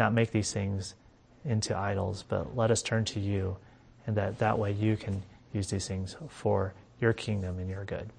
not 0.00 0.12
make 0.12 0.32
these 0.32 0.52
things 0.52 0.96
into 1.44 1.76
idols, 1.76 2.24
but 2.28 2.56
let 2.56 2.70
us 2.70 2.82
turn 2.82 3.04
to 3.06 3.20
you, 3.20 3.56
and 4.06 4.16
that 4.16 4.38
that 4.38 4.58
way 4.58 4.72
you 4.72 4.96
can 4.96 5.22
use 5.52 5.70
these 5.70 5.86
things 5.86 6.16
for 6.28 6.74
your 7.00 7.12
kingdom 7.12 7.58
and 7.58 7.68
your 7.68 7.84
good. 7.84 8.10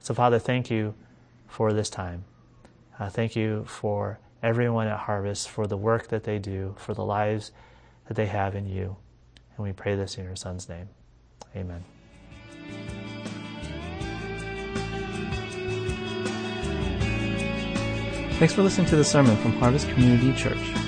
So, 0.00 0.14
Father, 0.14 0.38
thank 0.38 0.70
you 0.70 0.94
for 1.46 1.72
this 1.72 1.90
time. 1.90 2.24
Uh, 2.98 3.08
thank 3.08 3.36
you 3.36 3.64
for 3.66 4.18
everyone 4.42 4.88
at 4.88 4.98
Harvest, 4.98 5.48
for 5.48 5.66
the 5.66 5.76
work 5.76 6.08
that 6.08 6.24
they 6.24 6.38
do, 6.38 6.74
for 6.78 6.94
the 6.94 7.04
lives 7.04 7.52
that 8.06 8.14
they 8.14 8.26
have 8.26 8.54
in 8.54 8.68
you. 8.68 8.96
And 9.56 9.66
we 9.66 9.72
pray 9.72 9.94
this 9.94 10.18
in 10.18 10.24
your 10.24 10.36
Son's 10.36 10.68
name. 10.68 10.88
Amen. 11.56 11.84
Thanks 18.38 18.54
for 18.54 18.62
listening 18.62 18.86
to 18.88 18.96
the 18.96 19.04
sermon 19.04 19.36
from 19.38 19.52
Harvest 19.54 19.88
Community 19.88 20.32
Church. 20.32 20.87